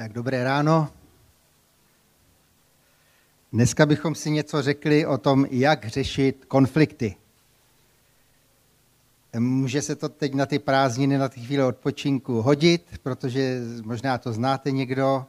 Tak 0.00 0.12
dobré 0.12 0.44
ráno. 0.44 0.88
Dneska 3.52 3.86
bychom 3.86 4.14
si 4.14 4.30
něco 4.30 4.62
řekli 4.62 5.06
o 5.06 5.18
tom, 5.18 5.46
jak 5.50 5.86
řešit 5.88 6.44
konflikty. 6.44 7.16
Může 9.38 9.82
se 9.82 9.96
to 9.96 10.08
teď 10.08 10.34
na 10.34 10.46
ty 10.46 10.58
prázdniny, 10.58 11.18
na 11.18 11.28
ty 11.28 11.40
chvíle 11.40 11.64
odpočinku 11.64 12.42
hodit, 12.42 12.98
protože 13.02 13.60
možná 13.84 14.18
to 14.18 14.32
znáte 14.32 14.70
někdo, 14.70 15.26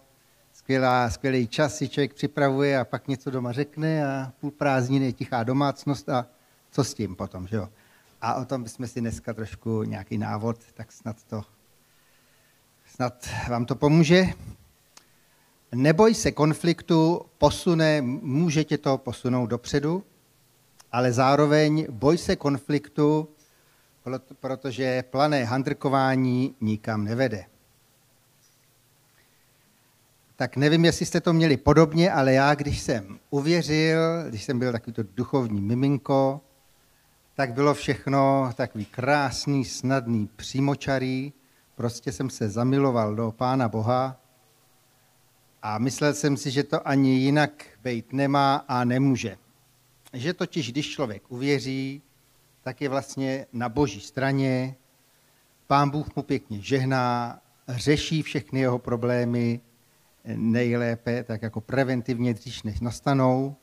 skvělá, 0.53 1.09
skvělý 1.09 1.47
čas 1.47 1.75
si 1.75 1.89
člověk 1.89 2.13
připravuje 2.13 2.79
a 2.79 2.85
pak 2.85 3.07
něco 3.07 3.31
doma 3.31 3.51
řekne 3.51 4.07
a 4.07 4.31
půl 4.39 4.51
prázdniny 4.51 5.05
je 5.05 5.13
tichá 5.13 5.43
domácnost 5.43 6.09
a 6.09 6.27
co 6.71 6.83
s 6.83 6.93
tím 6.93 7.15
potom, 7.15 7.47
že 7.47 7.55
jo? 7.55 7.69
A 8.21 8.33
o 8.33 8.45
tom 8.45 8.63
bychom 8.63 8.87
si 8.87 9.01
dneska 9.01 9.33
trošku 9.33 9.83
nějaký 9.83 10.17
návod, 10.17 10.57
tak 10.73 10.91
snad 10.91 11.23
to 11.23 11.43
snad 12.85 13.29
vám 13.49 13.65
to 13.65 13.75
pomůže. 13.75 14.25
Neboj 15.75 16.13
se 16.13 16.31
konfliktu, 16.31 17.21
posune, 17.37 18.01
může 18.01 18.63
tě 18.63 18.77
to 18.77 18.97
posunout 18.97 19.45
dopředu, 19.45 20.03
ale 20.91 21.13
zároveň 21.13 21.87
boj 21.89 22.17
se 22.17 22.35
konfliktu, 22.35 23.29
protože 24.39 25.03
plané 25.03 25.43
handrkování 25.43 26.55
nikam 26.61 27.03
nevede. 27.03 27.45
Tak 30.35 30.57
nevím, 30.57 30.85
jestli 30.85 31.05
jste 31.05 31.21
to 31.21 31.33
měli 31.33 31.57
podobně, 31.57 32.11
ale 32.11 32.33
já, 32.33 32.55
když 32.55 32.79
jsem 32.79 33.19
uvěřil, 33.29 33.99
když 34.29 34.43
jsem 34.43 34.59
byl 34.59 34.71
takovýto 34.71 35.03
duchovní 35.03 35.61
miminko, 35.61 36.41
tak 37.35 37.53
bylo 37.53 37.73
všechno 37.73 38.51
takový 38.55 38.85
krásný, 38.85 39.65
snadný, 39.65 40.29
přímočarý. 40.35 41.33
Prostě 41.75 42.11
jsem 42.11 42.29
se 42.29 42.49
zamiloval 42.49 43.15
do 43.15 43.31
Pána 43.31 43.69
Boha 43.69 44.20
a 45.61 45.77
myslel 45.77 46.13
jsem 46.13 46.37
si, 46.37 46.51
že 46.51 46.63
to 46.63 46.87
ani 46.87 47.09
jinak 47.09 47.63
být 47.83 48.13
nemá 48.13 48.55
a 48.67 48.83
nemůže. 48.83 49.37
Že 50.13 50.33
totiž, 50.33 50.71
když 50.71 50.89
člověk 50.89 51.23
uvěří, 51.31 52.01
tak 52.63 52.81
je 52.81 52.89
vlastně 52.89 53.45
na 53.53 53.69
boží 53.69 53.99
straně, 53.99 54.75
pán 55.67 55.89
Bůh 55.89 56.15
mu 56.15 56.23
pěkně 56.23 56.61
žehná, 56.61 57.39
řeší 57.67 58.21
všechny 58.21 58.59
jeho 58.59 58.79
problémy 58.79 59.61
nejlépe, 60.25 61.23
tak 61.23 61.41
jako 61.41 61.61
preventivně 61.61 62.33
dřív, 62.33 62.63
než 62.63 62.79
nastanou. 62.79 63.55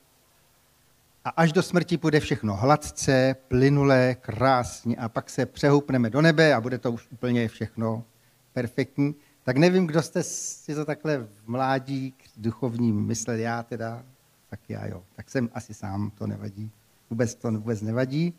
A 1.24 1.30
až 1.30 1.52
do 1.52 1.62
smrti 1.62 1.98
půjde 1.98 2.20
všechno 2.20 2.56
hladce, 2.56 3.36
plynulé, 3.48 4.16
krásně 4.20 4.96
a 4.96 5.08
pak 5.08 5.30
se 5.30 5.46
přehoupneme 5.46 6.10
do 6.10 6.22
nebe 6.22 6.54
a 6.54 6.60
bude 6.60 6.78
to 6.78 6.92
už 6.92 7.08
úplně 7.10 7.48
všechno 7.48 8.04
perfektní. 8.52 9.14
Tak 9.48 9.56
nevím, 9.56 9.86
kdo 9.86 10.02
jste 10.02 10.22
si 10.22 10.74
to 10.74 10.84
takhle 10.84 11.18
v 11.18 11.46
mládí 11.46 12.14
duchovním 12.36 13.06
myslel, 13.06 13.36
já 13.36 13.62
teda, 13.62 14.04
tak 14.50 14.60
já 14.68 14.86
jo. 14.86 15.02
Tak 15.16 15.30
jsem 15.30 15.50
asi 15.54 15.74
sám, 15.74 16.10
to 16.10 16.26
nevadí. 16.26 16.70
Vůbec 17.10 17.34
to 17.34 17.50
vůbec 17.50 17.80
nevadí. 17.80 18.34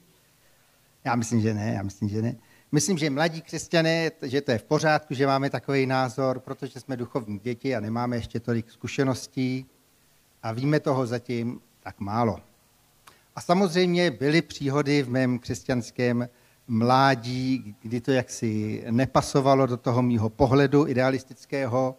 Já 1.04 1.16
myslím, 1.16 1.42
že 1.42 1.54
ne, 1.54 1.74
já 1.76 1.84
myslím, 1.84 2.10
že 2.10 2.22
ne. 2.22 2.36
Myslím, 2.72 2.98
že 2.98 3.10
mladí 3.10 3.42
křesťané, 3.42 4.12
že 4.22 4.42
to 4.42 4.52
je 4.52 4.58
v 4.58 4.64
pořádku, 4.64 5.14
že 5.14 5.28
máme 5.28 5.50
takový 5.50 5.86
názor, 5.86 6.40
protože 6.40 6.80
jsme 6.80 6.98
duchovní 6.98 7.40
děti 7.40 7.76
a 7.76 7.80
nemáme 7.80 8.16
ještě 8.16 8.40
tolik 8.40 8.72
zkušeností 8.72 9.66
a 10.44 10.52
víme 10.52 10.80
toho 10.80 11.08
zatím 11.08 11.62
tak 11.80 12.00
málo. 12.00 12.40
A 13.36 13.42
samozřejmě 13.42 14.12
byly 14.12 14.42
příhody 14.42 15.04
v 15.04 15.10
mém 15.10 15.40
křesťanském 15.40 16.30
mládí, 16.70 17.76
kdy 17.82 18.02
to 18.02 18.12
jaksi 18.12 18.84
nepasovalo 18.90 19.66
do 19.66 19.78
toho 19.78 20.02
mýho 20.02 20.30
pohledu 20.30 20.88
idealistického. 20.88 21.96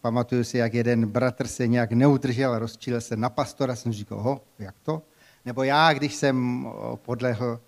Pamatuju 0.00 0.44
si, 0.44 0.58
jak 0.58 0.74
jeden 0.74 1.06
bratr 1.06 1.46
se 1.46 1.66
nějak 1.66 1.92
neudržel 1.92 2.54
a 2.54 2.58
rozčílil 2.58 3.00
se 3.00 3.16
na 3.16 3.30
pastora, 3.30 3.76
jsem 3.76 3.92
říkal, 3.92 4.20
ho, 4.20 4.40
jak 4.58 4.74
to? 4.82 5.02
Nebo 5.44 5.62
já, 5.62 5.92
když 5.92 6.14
jsem 6.14 6.68
podlehl 6.94 7.60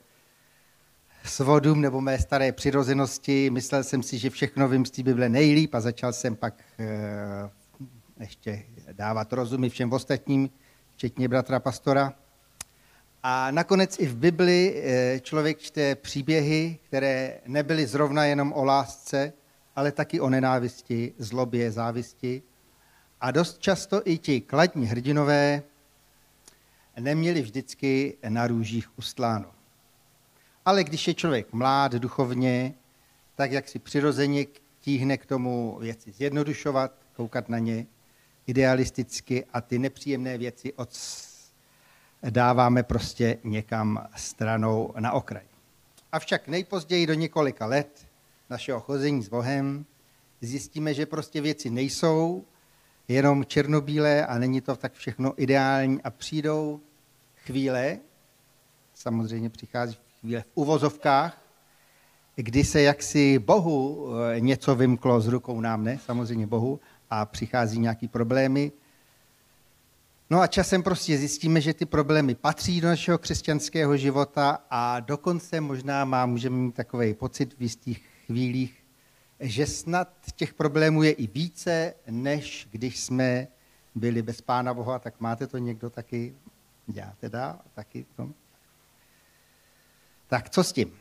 svodům 1.24 1.80
nebo 1.80 2.00
mé 2.00 2.18
staré 2.18 2.52
přirozenosti, 2.52 3.50
myslel 3.50 3.84
jsem 3.84 4.02
si, 4.02 4.18
že 4.18 4.30
všechno 4.30 4.68
vím 4.68 4.84
z 4.86 4.90
té 4.90 5.02
Bible 5.02 5.28
nejlíp 5.28 5.74
a 5.74 5.80
začal 5.80 6.12
jsem 6.12 6.36
pak 6.36 6.54
e, 6.78 7.50
ještě 8.20 8.62
dávat 8.92 9.32
rozumy 9.32 9.70
všem 9.70 9.92
ostatním, 9.92 10.50
včetně 10.96 11.28
bratra 11.28 11.60
pastora. 11.60 12.14
A 13.22 13.50
nakonec 13.50 13.98
i 13.98 14.06
v 14.06 14.16
Bibli 14.16 14.82
eh, 14.84 15.20
člověk 15.20 15.58
čte 15.58 15.94
příběhy, 15.94 16.78
které 16.82 17.40
nebyly 17.46 17.86
zrovna 17.86 18.24
jenom 18.24 18.52
o 18.52 18.64
lásce, 18.64 19.32
ale 19.76 19.92
taky 19.92 20.20
o 20.20 20.30
nenávisti, 20.30 21.14
zlobě, 21.18 21.70
závisti. 21.70 22.42
A 23.20 23.30
dost 23.30 23.58
často 23.58 24.02
i 24.04 24.18
ti 24.18 24.40
kladní 24.40 24.86
hrdinové 24.86 25.62
neměli 27.00 27.42
vždycky 27.42 28.16
na 28.28 28.46
růžích 28.46 28.98
ustláno. 28.98 29.50
Ale 30.64 30.84
když 30.84 31.08
je 31.08 31.14
člověk 31.14 31.52
mlád 31.52 31.92
duchovně, 31.92 32.74
tak 33.34 33.52
jak 33.52 33.68
si 33.68 33.78
přirozeně 33.78 34.46
tíhne 34.80 35.16
k 35.16 35.26
tomu 35.26 35.78
věci 35.80 36.12
zjednodušovat, 36.12 36.92
koukat 37.16 37.48
na 37.48 37.58
ně 37.58 37.86
idealisticky 38.46 39.44
a 39.52 39.60
ty 39.60 39.78
nepříjemné 39.78 40.38
věci 40.38 40.72
od 40.72 40.92
dáváme 42.30 42.82
prostě 42.82 43.38
někam 43.44 44.06
stranou 44.16 44.94
na 44.98 45.12
okraj. 45.12 45.42
Avšak 46.12 46.48
nejpozději 46.48 47.06
do 47.06 47.14
několika 47.14 47.66
let 47.66 48.06
našeho 48.50 48.80
chození 48.80 49.22
s 49.22 49.28
Bohem 49.28 49.84
zjistíme, 50.40 50.94
že 50.94 51.06
prostě 51.06 51.40
věci 51.40 51.70
nejsou 51.70 52.44
jenom 53.08 53.44
černobílé 53.44 54.26
a 54.26 54.38
není 54.38 54.60
to 54.60 54.76
tak 54.76 54.92
všechno 54.92 55.34
ideální 55.36 56.02
a 56.02 56.10
přijdou 56.10 56.80
chvíle, 57.36 57.98
samozřejmě 58.94 59.50
přichází 59.50 59.96
chvíle 60.20 60.40
v 60.40 60.46
uvozovkách, 60.54 61.42
kdy 62.36 62.64
se 62.64 62.82
jaksi 62.82 63.38
Bohu 63.38 64.08
eh, 64.12 64.40
něco 64.40 64.74
vymklo 64.74 65.20
z 65.20 65.26
rukou 65.26 65.60
nám, 65.60 65.84
ne, 65.84 65.98
samozřejmě 65.98 66.46
Bohu, 66.46 66.80
a 67.10 67.26
přichází 67.26 67.78
nějaký 67.78 68.08
problémy, 68.08 68.72
No 70.32 70.40
a 70.40 70.46
časem 70.46 70.82
prostě 70.82 71.18
zjistíme, 71.18 71.60
že 71.60 71.74
ty 71.74 71.86
problémy 71.86 72.34
patří 72.34 72.80
do 72.80 72.88
našeho 72.88 73.18
křesťanského 73.18 73.96
života 73.96 74.58
a 74.70 75.00
dokonce 75.00 75.60
možná 75.60 76.04
má, 76.04 76.26
můžeme 76.26 76.56
mít 76.56 76.74
takový 76.74 77.14
pocit 77.14 77.58
v 77.58 77.62
jistých 77.62 78.04
chvílích, 78.26 78.84
že 79.40 79.66
snad 79.66 80.08
těch 80.36 80.54
problémů 80.54 81.02
je 81.02 81.12
i 81.12 81.26
více, 81.26 81.94
než 82.10 82.68
když 82.70 83.00
jsme 83.00 83.48
byli 83.94 84.22
bez 84.22 84.40
Pána 84.40 84.74
Boha, 84.74 84.98
tak 84.98 85.20
máte 85.20 85.46
to 85.46 85.58
někdo 85.58 85.90
taky, 85.90 86.34
já 86.94 87.14
teda 87.20 87.58
taky. 87.74 88.06
No. 88.18 88.32
Tak 90.28 90.50
co 90.50 90.64
s 90.64 90.72
tím? 90.72 90.92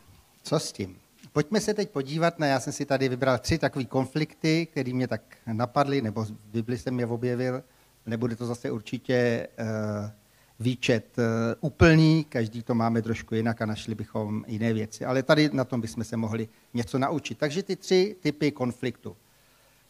Co 0.44 0.60
s 0.60 0.72
tím? 0.72 1.00
Pojďme 1.32 1.62
se 1.62 1.74
teď 1.74 1.90
podívat 1.90 2.40
na, 2.40 2.48
já 2.48 2.60
jsem 2.60 2.74
si 2.74 2.86
tady 2.86 3.10
vybral 3.10 3.38
tři 3.38 3.58
takové 3.58 3.86
konflikty, 3.86 4.66
které 4.66 4.94
mě 4.94 5.08
tak 5.08 5.22
napadly, 5.46 6.02
nebo 6.02 6.24
v 6.24 6.32
Bibli 6.32 6.78
jsem 6.78 7.00
je 7.00 7.06
objevil, 7.06 7.64
Nebude 8.06 8.36
to 8.36 8.46
zase 8.46 8.72
určitě 8.72 9.48
eh, 9.58 10.12
výčet 10.60 11.20
eh, 11.20 11.56
úplný, 11.62 12.26
každý 12.30 12.64
to 12.64 12.76
máme 12.76 13.02
trošku 13.02 13.36
jinak 13.36 13.62
a 13.62 13.66
našli 13.66 13.96
bychom 13.96 14.44
jiné 14.48 14.74
věci. 14.74 15.06
Ale 15.06 15.24
tady 15.24 15.50
na 15.54 15.64
tom 15.64 15.82
bychom 15.82 16.04
se 16.04 16.18
mohli 16.18 16.48
něco 16.74 17.00
naučit. 17.00 17.38
Takže 17.38 17.64
ty 17.64 17.76
tři 17.76 18.16
typy 18.20 18.52
konfliktu. 18.52 19.18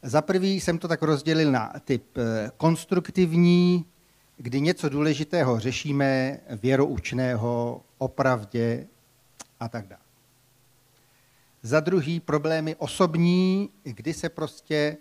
Za 0.03 0.21
prvý 0.21 0.59
jsem 0.61 0.77
to 0.77 0.87
tak 0.87 1.01
rozdělil 1.01 1.51
na 1.51 1.73
typ 1.85 2.17
eh, 2.17 2.51
konstruktivní, 2.57 3.85
kdy 4.37 4.61
něco 4.61 4.89
důležitého 4.89 5.59
řešíme, 5.59 6.39
věroučného, 6.61 7.81
opravdě 7.97 8.87
a 9.59 9.69
tak 9.69 9.87
dále. 9.87 10.01
Za 11.61 11.79
druhý 11.79 12.19
problémy 12.19 12.75
osobní, 12.75 13.69
kdy 13.83 14.13
se 14.13 14.29
prostě 14.29 14.97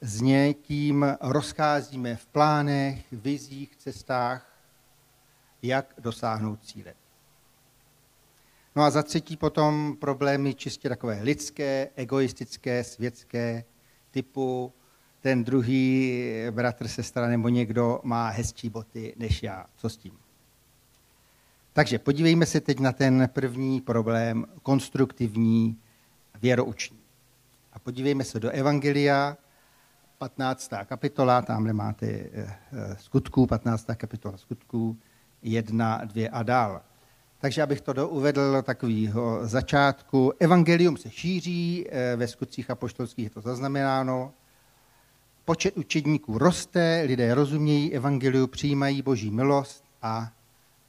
s 0.00 0.20
někým 0.20 1.06
rozcházíme 1.20 2.16
v 2.16 2.26
plánech, 2.26 3.04
vizích, 3.12 3.76
cestách, 3.76 4.56
jak 5.62 5.94
dosáhnout 5.98 6.64
cíle. 6.64 6.94
No 8.76 8.82
a 8.82 8.90
za 8.90 9.02
třetí 9.02 9.36
potom 9.36 9.96
problémy 10.00 10.54
čistě 10.54 10.88
takové 10.88 11.22
lidské, 11.22 11.88
egoistické, 11.96 12.84
světské, 12.84 13.64
typu 14.10 14.72
ten 15.20 15.44
druhý 15.44 16.22
bratr, 16.50 16.88
sestra 16.88 17.28
nebo 17.28 17.48
někdo 17.48 18.00
má 18.02 18.28
hezčí 18.28 18.70
boty 18.70 19.14
než 19.16 19.42
já. 19.42 19.66
Co 19.76 19.88
s 19.88 19.96
tím? 19.96 20.18
Takže 21.72 21.98
podívejme 21.98 22.46
se 22.46 22.60
teď 22.60 22.78
na 22.78 22.92
ten 22.92 23.28
první 23.32 23.80
problém, 23.80 24.46
konstruktivní, 24.62 25.78
věrouční. 26.42 26.98
A 27.72 27.78
podívejme 27.78 28.24
se 28.24 28.40
do 28.40 28.50
Evangelia, 28.50 29.36
15. 30.20 30.70
kapitola, 30.84 31.42
tamhle 31.42 31.72
máte 31.72 32.06
eh, 32.06 32.28
eh, 32.32 32.96
skutků, 32.98 33.46
15. 33.46 33.86
kapitola 33.94 34.36
skutků, 34.36 34.96
1, 35.42 36.00
2 36.04 36.28
a 36.32 36.42
dál. 36.42 36.82
Takže 37.38 37.62
abych 37.62 37.80
to 37.80 38.08
uvedl 38.08 38.52
do 38.52 38.62
takového 38.62 39.46
začátku. 39.46 40.32
Evangelium 40.38 40.96
se 40.96 41.10
šíří, 41.10 41.86
eh, 41.88 42.16
ve 42.16 42.28
skutcích 42.28 42.70
apoštolských 42.70 43.24
je 43.24 43.30
to 43.30 43.40
zaznamenáno. 43.40 44.32
počet 45.44 45.76
učedníků 45.76 46.38
roste, 46.38 47.02
lidé 47.06 47.34
rozumějí 47.34 47.94
evangeliu, 47.94 48.46
přijímají 48.46 49.02
boží 49.02 49.30
milost 49.30 49.84
a 50.02 50.32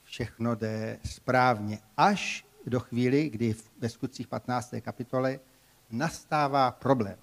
všechno 0.03 0.55
jde 0.55 0.99
správně. 1.05 1.79
Až 1.97 2.45
do 2.65 2.79
chvíli, 2.79 3.29
kdy 3.29 3.55
ve 3.79 3.89
skutcích 3.89 4.27
15. 4.27 4.81
kapitole 4.81 5.39
nastává 5.91 6.71
problém. 6.71 7.17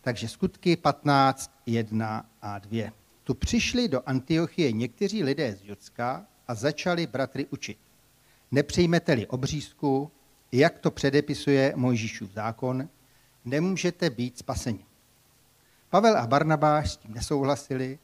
Takže 0.00 0.28
skutky 0.28 0.76
15, 0.76 1.50
1 1.66 2.26
a 2.42 2.58
2. 2.58 2.92
Tu 3.24 3.34
přišli 3.34 3.88
do 3.88 4.02
Antiochie 4.06 4.72
někteří 4.72 5.24
lidé 5.24 5.56
z 5.56 5.64
Judska 5.64 6.26
a 6.48 6.54
začali 6.54 7.06
bratry 7.06 7.46
učit. 7.46 7.78
Nepřijmete-li 8.50 9.26
obřízku, 9.26 10.10
jak 10.52 10.78
to 10.78 10.90
předepisuje 10.90 11.72
Mojžíšův 11.76 12.30
zákon, 12.30 12.88
nemůžete 13.44 14.10
být 14.10 14.38
spaseni. 14.38 14.84
Pavel 15.90 16.16
a 16.16 16.26
Barnabáš 16.26 16.90
s 16.90 16.96
tím 16.96 17.14
nesouhlasili 17.14 17.98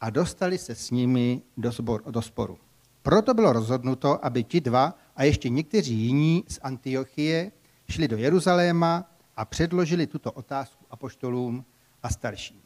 a 0.00 0.10
dostali 0.10 0.58
se 0.58 0.74
s 0.74 0.90
nimi 0.90 1.42
do, 1.56 1.72
zbor, 1.72 2.02
do 2.10 2.22
sporu. 2.22 2.58
Proto 3.02 3.34
bylo 3.34 3.52
rozhodnuto, 3.52 4.24
aby 4.24 4.44
ti 4.44 4.60
dva 4.60 4.98
a 5.16 5.24
ještě 5.24 5.48
někteří 5.48 5.94
jiní 5.94 6.44
z 6.48 6.58
Antiochie 6.62 7.52
šli 7.88 8.08
do 8.08 8.16
Jeruzaléma 8.16 9.10
a 9.36 9.44
předložili 9.44 10.06
tuto 10.06 10.32
otázku 10.32 10.77
apoštolům 10.90 11.64
a 12.02 12.08
starším. 12.08 12.62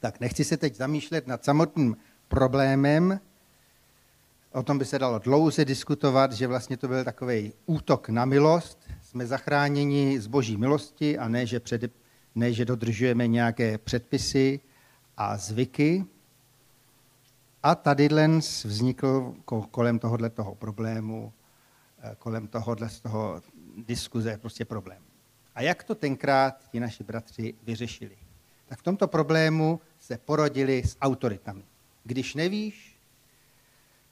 Tak 0.00 0.20
nechci 0.20 0.44
se 0.44 0.56
teď 0.56 0.74
zamýšlet 0.74 1.26
nad 1.26 1.44
samotným 1.44 1.96
problémem, 2.28 3.20
o 4.52 4.62
tom 4.62 4.78
by 4.78 4.84
se 4.84 4.98
dalo 4.98 5.18
dlouze 5.18 5.64
diskutovat, 5.64 6.32
že 6.32 6.46
vlastně 6.46 6.76
to 6.76 6.88
byl 6.88 7.04
takový 7.04 7.52
útok 7.66 8.08
na 8.08 8.24
milost. 8.24 8.78
Jsme 9.02 9.26
zachráněni 9.26 10.20
z 10.20 10.26
boží 10.26 10.56
milosti 10.56 11.18
a 11.18 11.28
ne, 11.28 11.46
že, 11.46 11.60
před, 11.60 11.92
ne, 12.34 12.52
že 12.52 12.64
dodržujeme 12.64 13.26
nějaké 13.26 13.78
předpisy 13.78 14.60
a 15.16 15.36
zvyky. 15.36 16.04
A 17.62 17.74
tady 17.74 18.08
vznikl 18.64 19.34
kolem 19.70 19.98
tohohle 19.98 20.30
toho 20.30 20.54
problému, 20.54 21.32
eh, 22.02 22.16
kolem 22.18 22.48
tohohle 22.48 22.88
z 22.88 23.00
toho 23.00 23.42
diskuze, 23.86 24.38
prostě 24.38 24.64
problém. 24.64 25.09
A 25.54 25.62
jak 25.62 25.84
to 25.84 25.94
tenkrát 25.94 26.68
ti 26.70 26.80
naši 26.80 27.04
bratři 27.04 27.54
vyřešili? 27.62 28.16
Tak 28.68 28.78
v 28.78 28.82
tomto 28.82 29.08
problému 29.08 29.80
se 29.98 30.18
porodili 30.18 30.82
s 30.84 30.96
autoritami. 31.00 31.62
Když 32.04 32.34
nevíš, 32.34 32.98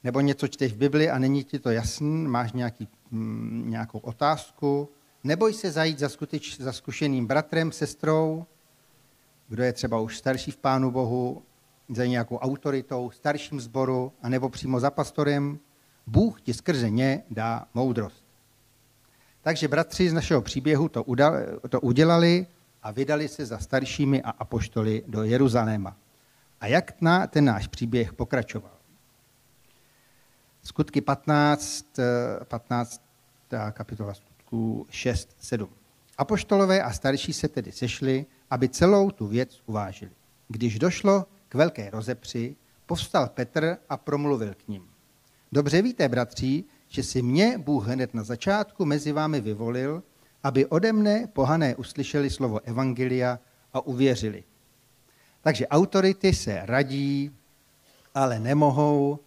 nebo 0.03 0.21
něco 0.21 0.47
čteš 0.47 0.73
v 0.73 0.77
Bibli 0.77 1.09
a 1.09 1.19
není 1.19 1.43
ti 1.43 1.59
to 1.59 1.69
jasný, 1.69 2.27
máš 2.27 2.53
nějaký, 2.53 2.87
mm, 3.11 3.69
nějakou 3.69 3.99
otázku, 3.99 4.89
neboj 5.23 5.53
se 5.53 5.71
zajít 5.71 5.99
za, 5.99 6.09
skuteč, 6.09 6.59
za 6.59 6.73
zkušeným 6.73 7.27
bratrem, 7.27 7.71
sestrou, 7.71 8.45
kdo 9.47 9.63
je 9.63 9.73
třeba 9.73 9.99
už 9.99 10.17
starší 10.17 10.51
v 10.51 10.57
Pánu 10.57 10.91
Bohu, 10.91 11.43
za 11.89 12.05
nějakou 12.05 12.37
autoritou, 12.37 13.11
starším 13.11 13.61
sboru, 13.61 14.13
anebo 14.21 14.49
přímo 14.49 14.79
za 14.79 14.91
pastorem, 14.91 15.59
Bůh 16.07 16.41
ti 16.41 16.53
skrze 16.53 16.89
ně 16.89 17.23
dá 17.29 17.67
moudrost. 17.73 18.28
Takže 19.41 19.67
bratři 19.67 20.09
z 20.09 20.13
našeho 20.13 20.41
příběhu 20.41 20.89
to, 20.89 21.05
to 21.69 21.81
udělali 21.81 22.47
a 22.83 22.91
vydali 22.91 23.27
se 23.27 23.45
za 23.45 23.57
staršími 23.57 24.21
a 24.21 24.29
apoštoly 24.29 25.03
do 25.07 25.23
Jeruzaléma. 25.23 25.97
A 26.61 26.67
jak 26.67 27.01
na 27.01 27.27
ten 27.27 27.45
náš 27.45 27.67
příběh 27.67 28.13
pokračoval? 28.13 28.71
Skutky 30.63 31.01
15, 31.01 31.85
15 32.43 33.01
kapitola 33.71 34.13
skutků 34.13 34.87
6, 34.89 35.35
7. 35.39 35.69
Apoštolové 36.17 36.83
a 36.83 36.91
starší 36.93 37.33
se 37.33 37.47
tedy 37.47 37.71
sešli, 37.71 38.25
aby 38.49 38.69
celou 38.69 39.11
tu 39.11 39.27
věc 39.27 39.61
uvážili. 39.65 40.11
Když 40.47 40.79
došlo 40.79 41.25
k 41.49 41.55
velké 41.55 41.89
rozepři, 41.89 42.55
povstal 42.85 43.29
Petr 43.29 43.77
a 43.89 43.97
promluvil 43.97 44.53
k 44.53 44.67
ním. 44.67 44.89
Dobře 45.51 45.81
víte, 45.81 46.09
bratří, 46.09 46.65
že 46.89 47.03
si 47.03 47.21
mě 47.21 47.57
Bůh 47.57 47.87
hned 47.87 48.13
na 48.13 48.23
začátku 48.23 48.85
mezi 48.85 49.11
vámi 49.11 49.41
vyvolil, 49.41 50.03
aby 50.43 50.65
ode 50.65 50.93
mne 50.93 51.27
pohané 51.33 51.75
uslyšeli 51.75 52.29
slovo 52.29 52.59
Evangelia 52.63 53.39
a 53.73 53.81
uvěřili. 53.81 54.43
Takže 55.41 55.67
autority 55.67 56.33
se 56.33 56.61
radí, 56.65 57.31
ale 58.15 58.39
nemohou 58.39 59.19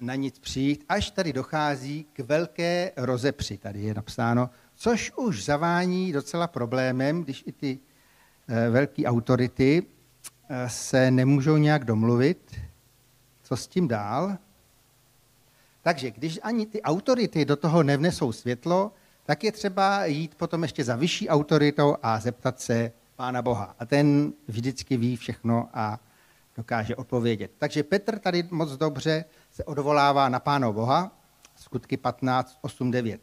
na 0.00 0.14
nic 0.14 0.38
přijít, 0.38 0.84
až 0.88 1.10
tady 1.10 1.32
dochází 1.32 2.06
k 2.12 2.18
velké 2.20 2.92
rozepři, 2.96 3.58
tady 3.58 3.80
je 3.80 3.94
napsáno, 3.94 4.50
což 4.74 5.12
už 5.16 5.44
zavání 5.44 6.12
docela 6.12 6.46
problémem, 6.46 7.22
když 7.22 7.44
i 7.46 7.52
ty 7.52 7.78
eh, 8.48 8.70
velké 8.70 9.04
autority 9.04 9.82
eh, 10.48 10.68
se 10.68 11.10
nemůžou 11.10 11.56
nějak 11.56 11.84
domluvit, 11.84 12.60
co 13.42 13.56
s 13.56 13.66
tím 13.66 13.88
dál. 13.88 14.38
Takže 15.84 16.10
když 16.10 16.40
ani 16.42 16.66
ty 16.66 16.82
autority 16.82 17.44
do 17.44 17.56
toho 17.56 17.82
nevnesou 17.82 18.32
světlo, 18.32 18.92
tak 19.26 19.44
je 19.44 19.52
třeba 19.52 20.04
jít 20.04 20.34
potom 20.34 20.62
ještě 20.62 20.84
za 20.84 20.96
vyšší 20.96 21.28
autoritou 21.28 21.96
a 22.02 22.20
zeptat 22.20 22.60
se 22.60 22.92
Pána 23.16 23.42
Boha. 23.42 23.76
A 23.78 23.86
ten 23.86 24.32
vždycky 24.48 24.96
ví 24.96 25.16
všechno 25.16 25.68
a 25.74 26.00
dokáže 26.56 26.96
odpovědět. 26.96 27.50
Takže 27.58 27.82
Petr 27.82 28.18
tady 28.18 28.48
moc 28.50 28.76
dobře 28.76 29.24
se 29.52 29.64
odvolává 29.64 30.28
na 30.28 30.40
Pána 30.40 30.72
Boha, 30.72 31.12
skutky 31.56 31.96
15, 31.96 32.58
8, 32.60 32.90
9. 32.90 33.20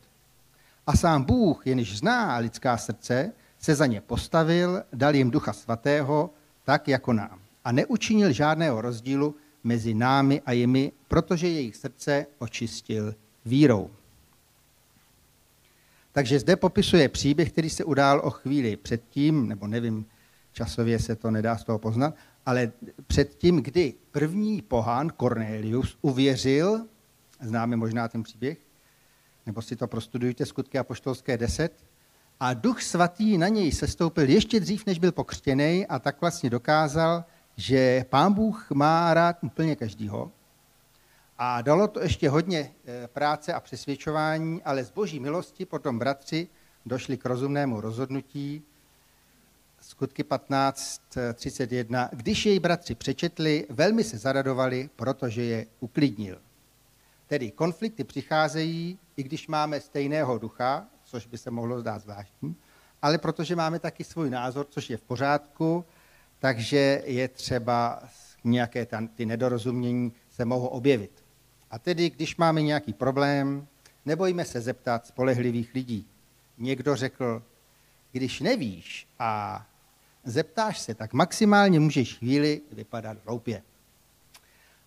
A 0.87 0.97
sám 0.97 1.23
Bůh, 1.23 1.67
jenž 1.67 1.97
zná 1.97 2.37
lidská 2.37 2.77
srdce, 2.77 3.31
se 3.59 3.75
za 3.75 3.85
ně 3.85 4.01
postavil, 4.01 4.83
dal 4.93 5.15
jim 5.15 5.31
ducha 5.31 5.53
svatého, 5.53 6.29
tak 6.63 6.87
jako 6.87 7.13
nám. 7.13 7.39
A 7.65 7.71
neučinil 7.71 8.31
žádného 8.31 8.81
rozdílu 8.81 9.35
mezi 9.63 9.93
námi 9.93 10.41
a 10.45 10.51
jimi, 10.51 10.91
protože 11.07 11.47
jejich 11.47 11.75
srdce 11.75 12.25
očistil 12.39 13.15
vírou. 13.45 13.89
Takže 16.11 16.39
zde 16.39 16.55
popisuje 16.55 17.09
příběh, 17.09 17.51
který 17.51 17.69
se 17.69 17.83
udál 17.83 18.21
o 18.23 18.29
chvíli 18.29 18.77
předtím, 18.77 19.47
nebo 19.47 19.67
nevím, 19.67 20.05
časově 20.53 20.99
se 20.99 21.15
to 21.15 21.31
nedá 21.31 21.57
z 21.57 21.63
toho 21.63 21.79
poznat, 21.79 22.15
ale 22.45 22.71
předtím, 23.07 23.63
kdy 23.63 23.93
první 24.11 24.61
pohán 24.61 25.09
Cornelius 25.19 25.97
uvěřil, 26.01 26.85
známe 27.41 27.75
možná 27.75 28.07
ten 28.07 28.23
příběh, 28.23 28.57
nebo 29.45 29.61
si 29.61 29.75
to 29.75 29.87
prostudujte, 29.87 30.45
skutky 30.45 30.77
apoštolské 30.77 31.37
10, 31.37 31.83
a 32.39 32.53
duch 32.53 32.81
svatý 32.81 33.37
na 33.37 33.47
něj 33.47 33.71
sestoupil 33.71 34.29
ještě 34.29 34.59
dřív, 34.59 34.85
než 34.85 34.99
byl 34.99 35.11
pokřtěný 35.11 35.87
a 35.87 35.99
tak 35.99 36.21
vlastně 36.21 36.49
dokázal, 36.49 37.25
že 37.57 38.05
pán 38.09 38.33
Bůh 38.33 38.71
má 38.71 39.13
rád 39.13 39.37
úplně 39.43 39.75
každýho. 39.75 40.31
A 41.37 41.61
dalo 41.61 41.87
to 41.87 42.01
ještě 42.01 42.29
hodně 42.29 42.71
eh, 42.85 43.07
práce 43.07 43.53
a 43.53 43.59
přesvědčování, 43.59 44.63
ale 44.63 44.83
z 44.83 44.91
boží 44.91 45.19
milosti 45.19 45.65
potom 45.65 45.99
bratři 45.99 46.47
došli 46.85 47.17
k 47.17 47.25
rozumnému 47.25 47.81
rozhodnutí, 47.81 48.63
skutky 49.81 50.23
15.31. 50.23 52.09
Když 52.11 52.45
jej 52.45 52.59
bratři 52.59 52.95
přečetli, 52.95 53.65
velmi 53.69 54.03
se 54.03 54.17
zaradovali, 54.17 54.89
protože 54.95 55.43
je 55.43 55.65
uklidnil. 55.79 56.41
Tedy 57.27 57.51
konflikty 57.51 58.03
přicházejí, 58.03 58.99
i 59.17 59.23
když 59.23 59.47
máme 59.47 59.79
stejného 59.79 60.37
ducha, 60.37 60.85
což 61.03 61.27
by 61.27 61.37
se 61.37 61.51
mohlo 61.51 61.79
zdát 61.79 62.01
zvláštní, 62.01 62.55
ale 63.01 63.17
protože 63.17 63.55
máme 63.55 63.79
taky 63.79 64.03
svůj 64.03 64.29
názor, 64.29 64.65
což 64.69 64.89
je 64.89 64.97
v 64.97 65.01
pořádku, 65.01 65.85
takže 66.41 67.03
je 67.05 67.27
třeba 67.27 68.03
nějaké 68.43 68.85
tam, 68.85 69.07
ty 69.07 69.25
nedorozumění 69.25 70.13
se 70.29 70.45
mohou 70.45 70.67
objevit. 70.67 71.23
A 71.71 71.79
tedy, 71.79 72.09
když 72.09 72.37
máme 72.37 72.61
nějaký 72.61 72.93
problém, 72.93 73.67
nebojíme 74.05 74.45
se 74.45 74.61
zeptat 74.61 75.07
spolehlivých 75.07 75.73
lidí. 75.73 76.07
Někdo 76.57 76.95
řekl, 76.95 77.43
když 78.11 78.39
nevíš 78.39 79.07
a 79.19 79.65
zeptáš 80.23 80.79
se, 80.79 80.95
tak 80.95 81.13
maximálně 81.13 81.79
můžeš 81.79 82.17
chvíli 82.17 82.61
vypadat 82.71 83.17
hloupě. 83.25 83.63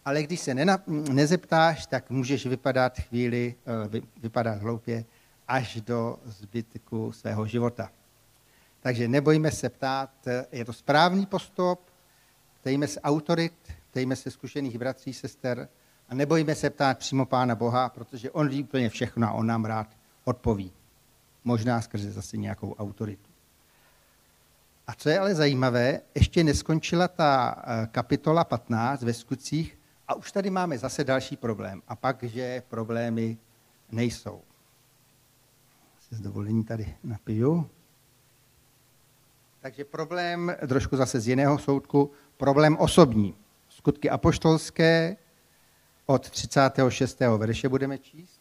Ale 0.04 0.22
když 0.22 0.40
se 0.40 0.54
nena, 0.54 0.82
nezeptáš, 0.86 1.86
tak 1.86 2.10
můžeš 2.10 2.46
vypadat 2.46 2.98
chvíli, 2.98 3.54
eh, 3.94 4.00
vypadat 4.22 4.58
hloupě 4.58 5.04
až 5.48 5.80
do 5.80 6.18
zbytku 6.24 7.12
svého 7.12 7.46
života. 7.46 7.90
Takže 8.84 9.08
nebojíme 9.08 9.50
se 9.50 9.68
ptát, 9.68 10.10
je 10.52 10.64
to 10.64 10.72
správný 10.72 11.26
postup, 11.26 11.80
ptejme 12.60 12.88
se 12.88 13.00
autorit, 13.00 13.52
ptejme 13.90 14.16
se 14.16 14.30
zkušených 14.30 14.78
bratří, 14.78 15.12
sester 15.12 15.68
a 16.08 16.14
nebojíme 16.14 16.54
se 16.54 16.70
ptát 16.70 16.98
přímo 16.98 17.26
Pána 17.26 17.54
Boha, 17.54 17.88
protože 17.88 18.30
On 18.30 18.48
ví 18.48 18.62
úplně 18.62 18.88
všechno 18.88 19.28
a 19.28 19.32
On 19.32 19.46
nám 19.46 19.64
rád 19.64 19.96
odpoví. 20.24 20.72
Možná 21.44 21.80
skrze 21.80 22.12
zase 22.12 22.36
nějakou 22.36 22.74
autoritu. 22.74 23.30
A 24.86 24.94
co 24.94 25.08
je 25.08 25.18
ale 25.18 25.34
zajímavé, 25.34 26.00
ještě 26.14 26.44
neskončila 26.44 27.08
ta 27.08 27.62
eh, 27.66 27.86
kapitola 27.86 28.44
15 28.44 29.02
ve 29.02 29.12
skutcích 29.12 29.78
a 30.08 30.14
už 30.14 30.32
tady 30.32 30.50
máme 30.50 30.78
zase 30.78 31.04
další 31.04 31.36
problém. 31.36 31.82
A 31.88 31.96
pak, 31.96 32.22
že 32.22 32.62
problémy 32.68 33.38
nejsou. 33.92 34.42
Se 36.08 36.16
s 36.16 36.20
dovolením 36.20 36.64
tady 36.64 36.94
napiju. 37.04 37.70
Takže 39.64 39.84
problém, 39.84 40.56
trošku 40.68 40.96
zase 40.96 41.20
z 41.20 41.28
jiného 41.28 41.58
soudku, 41.58 42.10
problém 42.36 42.76
osobní. 42.76 43.34
Skutky 43.68 44.10
apoštolské 44.10 45.16
od 46.06 46.30
36. 46.30 47.20
verše 47.20 47.68
budeme 47.68 47.98
číst. 47.98 48.40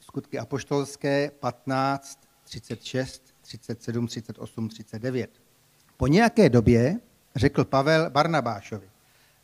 Skutky 0.00 0.38
apoštolské 0.38 1.30
15, 1.30 2.20
36, 2.44 3.34
37, 3.42 4.06
38, 4.06 4.68
39. 4.68 5.30
Po 5.96 6.06
nějaké 6.06 6.48
době 6.48 7.00
řekl 7.36 7.64
Pavel 7.64 8.10
Barnabášovi, 8.10 8.90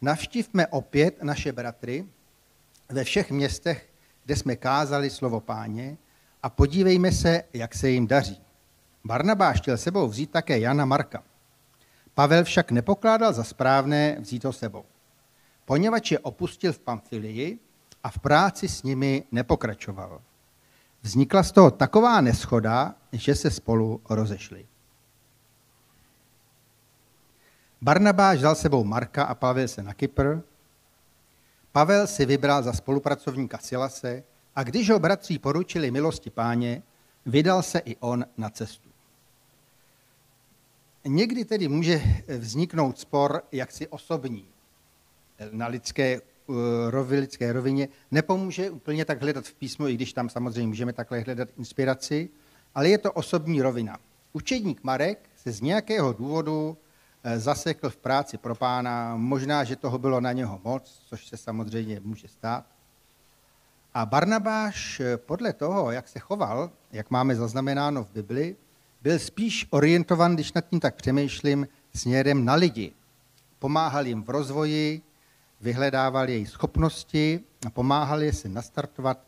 navštívme 0.00 0.66
opět 0.66 1.22
naše 1.22 1.52
bratry 1.52 2.06
ve 2.88 3.04
všech 3.04 3.30
městech, 3.30 3.90
kde 4.24 4.36
jsme 4.36 4.56
kázali 4.56 5.10
slovo 5.10 5.40
páně 5.40 5.96
a 6.44 6.50
podívejme 6.50 7.12
se, 7.12 7.42
jak 7.52 7.74
se 7.74 7.90
jim 7.90 8.06
daří. 8.06 8.42
Barnabáš 9.04 9.60
chtěl 9.60 9.76
sebou 9.78 10.08
vzít 10.08 10.30
také 10.30 10.58
Jana 10.58 10.84
Marka. 10.84 11.22
Pavel 12.14 12.44
však 12.44 12.70
nepokládal 12.70 13.32
za 13.32 13.44
správné 13.44 14.16
vzít 14.20 14.44
ho 14.44 14.52
sebou, 14.52 14.84
poněvadž 15.64 16.10
je 16.10 16.18
opustil 16.18 16.72
v 16.72 16.78
Pamfilii 16.78 17.58
a 18.02 18.10
v 18.10 18.18
práci 18.18 18.68
s 18.68 18.82
nimi 18.82 19.24
nepokračoval. 19.32 20.22
Vznikla 21.02 21.42
z 21.42 21.52
toho 21.52 21.70
taková 21.70 22.20
neschoda, 22.20 22.94
že 23.12 23.34
se 23.34 23.50
spolu 23.50 24.00
rozešli. 24.10 24.66
Barnabáš 27.82 28.38
vzal 28.38 28.54
sebou 28.54 28.84
Marka 28.84 29.24
a 29.24 29.34
Pavel 29.34 29.68
se 29.68 29.82
na 29.82 29.94
Kypr. 29.94 30.36
Pavel 31.72 32.06
si 32.06 32.26
vybral 32.26 32.62
za 32.62 32.72
spolupracovníka 32.72 33.58
Silase 33.58 34.22
a 34.56 34.62
když 34.62 34.90
ho 34.90 34.98
bratří 34.98 35.38
poručili 35.38 35.90
milosti 35.90 36.30
páně, 36.30 36.82
vydal 37.26 37.62
se 37.62 37.78
i 37.78 37.96
on 37.96 38.24
na 38.36 38.50
cestu. 38.50 38.88
Někdy 41.06 41.44
tedy 41.44 41.68
může 41.68 42.02
vzniknout 42.38 42.98
spor 42.98 43.42
jaksi 43.52 43.88
osobní 43.88 44.46
na 45.50 45.66
lidské, 45.66 46.20
rovi, 46.88 47.20
lidské 47.20 47.52
rovině. 47.52 47.88
Nepomůže 48.10 48.70
úplně 48.70 49.04
tak 49.04 49.22
hledat 49.22 49.44
v 49.44 49.54
písmu, 49.54 49.88
i 49.88 49.94
když 49.94 50.12
tam 50.12 50.28
samozřejmě 50.28 50.68
můžeme 50.68 50.92
takhle 50.92 51.20
hledat 51.20 51.48
inspiraci, 51.58 52.28
ale 52.74 52.88
je 52.88 52.98
to 52.98 53.12
osobní 53.12 53.62
rovina. 53.62 53.98
Učedník 54.32 54.82
Marek 54.82 55.30
se 55.36 55.52
z 55.52 55.60
nějakého 55.60 56.12
důvodu 56.12 56.76
eh, 57.24 57.38
zasekl 57.38 57.90
v 57.90 57.96
práci 57.96 58.38
pro 58.38 58.54
pána, 58.54 59.16
možná, 59.16 59.64
že 59.64 59.76
toho 59.76 59.98
bylo 59.98 60.20
na 60.20 60.32
něho 60.32 60.60
moc, 60.64 61.02
což 61.06 61.26
se 61.26 61.36
samozřejmě 61.36 62.00
může 62.04 62.28
stát. 62.28 62.73
A 63.94 64.06
Barnabáš 64.06 65.00
eh, 65.00 65.16
podle 65.16 65.52
toho, 65.52 65.90
jak 65.90 66.08
se 66.08 66.18
choval, 66.18 66.70
jak 66.92 67.10
máme 67.10 67.36
zaznamenáno 67.36 68.04
v 68.04 68.10
Bibli, 68.10 68.56
byl 69.02 69.18
spíš 69.18 69.66
orientovan, 69.70 70.34
když 70.34 70.52
nad 70.52 70.68
tím 70.68 70.80
tak 70.80 70.94
přemýšlím, 70.94 71.68
směrem 71.94 72.44
na 72.44 72.54
lidi. 72.54 72.92
Pomáhal 73.58 74.06
jim 74.06 74.22
v 74.22 74.30
rozvoji, 74.30 75.02
vyhledával 75.60 76.28
jejich 76.28 76.48
schopnosti 76.48 77.40
a 77.66 77.70
pomáhal 77.70 78.22
je 78.22 78.32
se 78.32 78.48
nastartovat 78.48 79.18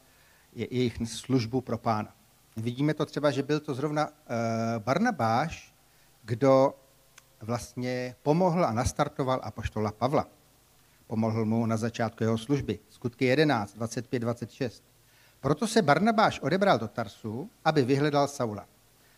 jejich 0.52 0.98
službu 1.04 1.60
pro 1.60 1.78
pána. 1.78 2.14
Vidíme 2.56 2.94
to 2.94 3.06
třeba, 3.06 3.30
že 3.30 3.42
byl 3.42 3.60
to 3.60 3.74
zrovna 3.74 4.08
eh, 4.08 4.78
Barnabáš, 4.78 5.74
kdo 6.22 6.74
vlastně 7.40 8.14
pomohl 8.22 8.64
a 8.64 8.72
nastartoval 8.72 9.40
apoštola 9.42 9.92
Pavla. 9.92 10.35
Pomohl 11.06 11.44
mu 11.44 11.66
na 11.66 11.76
začátku 11.76 12.24
jeho 12.24 12.38
služby. 12.38 12.78
Skutky 12.88 13.24
11, 13.24 13.74
25, 13.74 14.18
26. 14.18 14.82
Proto 15.40 15.66
se 15.66 15.82
Barnabáš 15.82 16.40
odebral 16.40 16.78
do 16.78 16.88
Tarsu, 16.88 17.50
aby 17.64 17.82
vyhledal 17.82 18.28
Saula. 18.28 18.66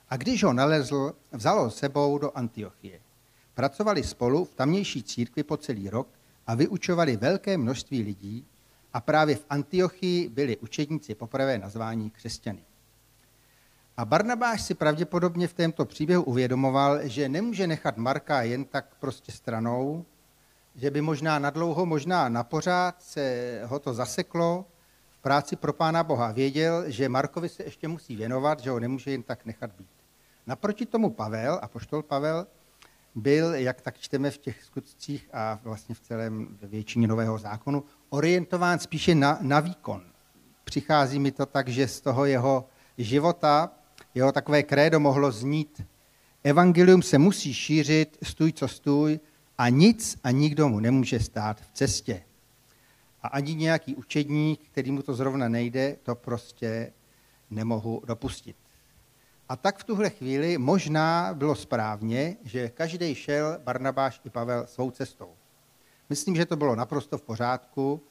A 0.09 0.17
když 0.17 0.45
ho 0.45 0.53
nalezl, 0.53 1.13
vzal 1.33 1.61
ho 1.61 1.71
sebou 1.71 2.19
do 2.19 2.37
Antiochie. 2.37 3.01
Pracovali 3.55 4.03
spolu 4.03 4.45
v 4.45 4.55
tamnější 4.55 5.03
církvi 5.03 5.43
po 5.43 5.57
celý 5.57 5.91
rok 5.91 6.09
a 6.47 6.55
vyučovali 6.55 7.17
velké 7.17 7.59
množství 7.59 8.03
lidí 8.03 8.47
a 8.93 9.01
právě 9.01 9.37
v 9.37 9.45
Antiochii 9.51 10.29
byli 10.29 10.57
učedníci 10.57 11.15
poprvé 11.15 11.59
nazvání 11.59 12.11
křesťany. 12.11 12.63
A 13.97 14.05
Barnabáš 14.05 14.63
si 14.63 14.75
pravděpodobně 14.75 15.49
v 15.49 15.55
tomto 15.55 15.85
příběhu 15.85 16.23
uvědomoval, 16.23 16.99
že 17.03 17.29
nemůže 17.29 17.67
nechat 17.67 17.97
Marka 17.97 18.43
jen 18.43 18.65
tak 18.65 18.95
prostě 19.01 19.33
stranou, 19.33 20.05
že 20.79 20.91
by 20.91 21.01
možná 21.01 21.39
nadlouho, 21.39 21.87
možná 21.87 22.29
na 22.29 22.45
pořád 22.45 23.03
se 23.03 23.61
ho 23.65 23.79
to 23.79 23.95
zaseklo 23.95 24.67
v 25.11 25.19
práci 25.19 25.57
pro 25.57 25.73
Pána 25.73 26.05
Boha. 26.05 26.33
Věděl, 26.33 26.91
že 26.91 27.09
Markovi 27.09 27.49
se 27.49 27.63
ještě 27.63 27.89
musí 27.89 28.17
věnovat, 28.17 28.61
že 28.61 28.71
ho 28.71 28.81
nemůže 28.81 29.11
jen 29.11 29.23
tak 29.23 29.47
nechat 29.47 29.71
být. 29.79 29.91
Naproti 30.47 30.87
tomu 30.87 31.11
Pavel, 31.11 31.59
a 31.63 31.69
poštol 31.69 32.03
Pavel, 32.03 32.47
byl, 33.15 33.55
jak 33.55 33.81
tak 33.81 33.99
čteme 33.99 34.31
v 34.31 34.39
těch 34.39 34.65
skutcích 34.65 35.29
a 35.33 35.59
vlastně 35.63 35.95
v 35.95 36.01
celém 36.01 36.59
většině 36.63 37.09
Nového 37.09 37.39
zákonu, 37.39 37.85
orientován 38.09 38.79
spíše 38.79 39.15
na, 39.15 39.39
na 39.41 39.61
výkon. 39.61 40.03
Přichází 40.65 41.19
mi 41.19 41.33
to 41.33 41.47
tak, 41.47 41.69
že 41.69 41.89
z 41.89 42.01
toho 42.01 42.25
jeho 42.25 42.69
života, 42.99 43.71
jeho 44.15 44.33
takové 44.33 44.63
krédo 44.63 45.01
mohlo 45.01 45.33
znít, 45.33 45.83
evangelium 46.45 47.03
se 47.03 47.19
musí 47.19 47.55
šířit, 47.55 48.19
stůj 48.23 48.53
co 48.53 48.69
stůj, 48.69 49.21
a 49.59 49.69
nic 49.69 50.19
a 50.25 50.31
nikdo 50.31 50.69
mu 50.69 50.81
nemůže 50.81 51.21
stát 51.21 51.61
v 51.61 51.73
cestě. 51.73 52.23
A 53.23 53.29
ani 53.29 53.55
nějaký 53.55 53.95
učedník, 53.95 54.61
který 54.73 54.91
mu 54.91 55.03
to 55.03 55.15
zrovna 55.15 55.49
nejde, 55.49 55.97
to 56.03 56.15
prostě 56.15 56.93
nemohu 57.51 58.03
dopustit. 58.07 58.57
A 59.49 59.57
tak 59.57 59.79
v 59.79 59.85
tuhle 59.85 60.11
chvíli 60.11 60.59
možná 60.59 61.35
bylo 61.35 61.55
správně, 61.55 62.37
že 62.45 62.69
každý 62.69 63.15
šel, 63.15 63.59
Barnabáš 63.65 64.21
i 64.25 64.31
Pavel, 64.31 64.67
svou 64.67 64.91
cestou. 64.91 65.31
Myslím, 66.11 66.37
že 66.37 66.47
to 66.47 66.57
bylo 66.57 66.77
naprosto 66.77 67.19
v 67.19 67.23
pořádku 67.23 68.03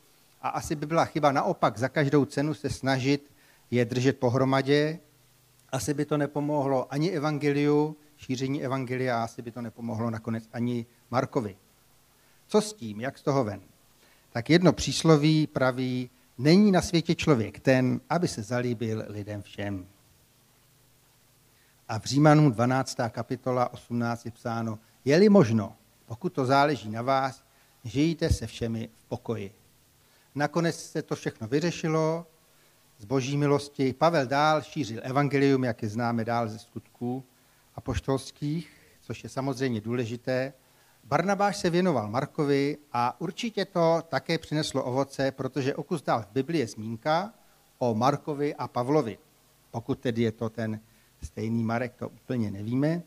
a 0.42 0.50
asi 0.50 0.76
by 0.76 0.86
byla 0.86 1.06
chyba 1.06 1.32
naopak 1.32 1.78
za 1.78 1.90
každou 1.90 2.26
cenu 2.26 2.54
se 2.54 2.70
snažit 2.70 3.32
je 3.72 3.86
držet 3.86 4.20
pohromadě. 4.20 5.00
Asi 5.72 5.94
by 5.94 6.06
to 6.06 6.18
nepomohlo 6.18 6.94
ani 6.94 7.12
evangeliu, 7.12 7.98
šíření 8.18 8.64
evangelia, 8.64 9.20
a 9.20 9.24
asi 9.24 9.42
by 9.42 9.52
to 9.52 9.62
nepomohlo 9.62 10.10
nakonec 10.10 10.50
ani 10.54 10.86
Markovi. 11.12 11.58
Co 12.48 12.62
s 12.62 12.74
tím, 12.74 13.02
jak 13.02 13.18
z 13.18 13.22
toho 13.22 13.44
ven? 13.44 13.62
Tak 14.30 14.50
jedno 14.50 14.74
přísloví 14.74 15.48
praví, 15.48 16.10
není 16.38 16.72
na 16.72 16.82
světě 16.82 17.16
člověk 17.16 17.60
ten, 17.60 18.02
aby 18.10 18.28
se 18.28 18.44
zalíbil 18.44 19.04
lidem 19.08 19.42
všem. 19.42 19.88
A 21.88 22.00
v 22.00 22.06
Římanům 22.06 22.52
12. 22.52 22.98
kapitola 23.10 23.74
18 23.74 24.26
je 24.26 24.32
psáno, 24.32 24.80
je-li 25.06 25.30
možno, 25.30 25.76
pokud 26.06 26.34
to 26.34 26.46
záleží 26.46 26.90
na 26.90 27.02
vás, 27.02 27.44
žijte 27.84 28.30
se 28.30 28.48
všemi 28.48 28.90
v 28.98 29.06
pokoji. 29.08 29.54
Nakonec 30.36 30.76
se 30.76 31.02
to 31.02 31.16
všechno 31.16 31.48
vyřešilo 31.48 32.28
z 32.98 33.06
boží 33.06 33.38
milosti. 33.38 33.94
Pavel 33.94 34.28
dál 34.28 34.62
šířil 34.62 35.00
evangelium, 35.04 35.64
jak 35.64 35.84
je 35.84 35.90
známe 35.90 36.26
dál 36.26 36.48
ze 36.48 36.60
skutků 36.60 37.24
apoštolských, 37.78 38.72
což 39.02 39.24
je 39.24 39.30
samozřejmě 39.30 39.82
důležité. 39.82 40.54
Barnabáš 41.04 41.58
se 41.58 41.70
věnoval 41.70 42.10
Markovi 42.10 42.78
a 42.94 43.22
určitě 43.22 43.66
to 43.66 44.04
také 44.10 44.38
přineslo 44.38 44.84
ovoce, 44.84 45.32
protože 45.32 45.76
okus 45.76 46.02
dál 46.02 46.22
v 46.22 46.34
Biblii 46.34 46.60
je 46.60 46.68
zmínka 46.68 47.34
o 47.78 47.96
Markovi 47.96 48.56
a 48.56 48.68
Pavlovi. 48.68 49.18
Pokud 49.72 50.00
tedy 50.00 50.22
je 50.22 50.32
to 50.32 50.50
ten 50.50 50.80
stejný 51.24 51.64
Marek, 51.64 51.94
to 51.96 52.10
úplně 52.10 52.52
nevíme. 52.52 53.02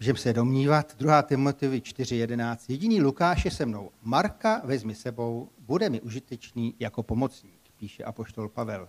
Můžeme 0.00 0.18
se 0.18 0.32
domnívat, 0.32 0.96
2. 0.98 1.22
Timoteovi 1.22 1.80
4.11, 1.80 2.56
jediný 2.68 3.00
Lukáš 3.00 3.44
je 3.44 3.50
se 3.50 3.66
mnou, 3.66 3.90
Marka 4.02 4.60
vezmi 4.64 4.94
sebou, 4.94 5.48
bude 5.58 5.90
mi 5.90 6.00
užitečný 6.00 6.74
jako 6.80 7.02
pomocník, 7.02 7.60
píše 7.78 8.04
apoštol 8.04 8.48
Pavel. 8.48 8.88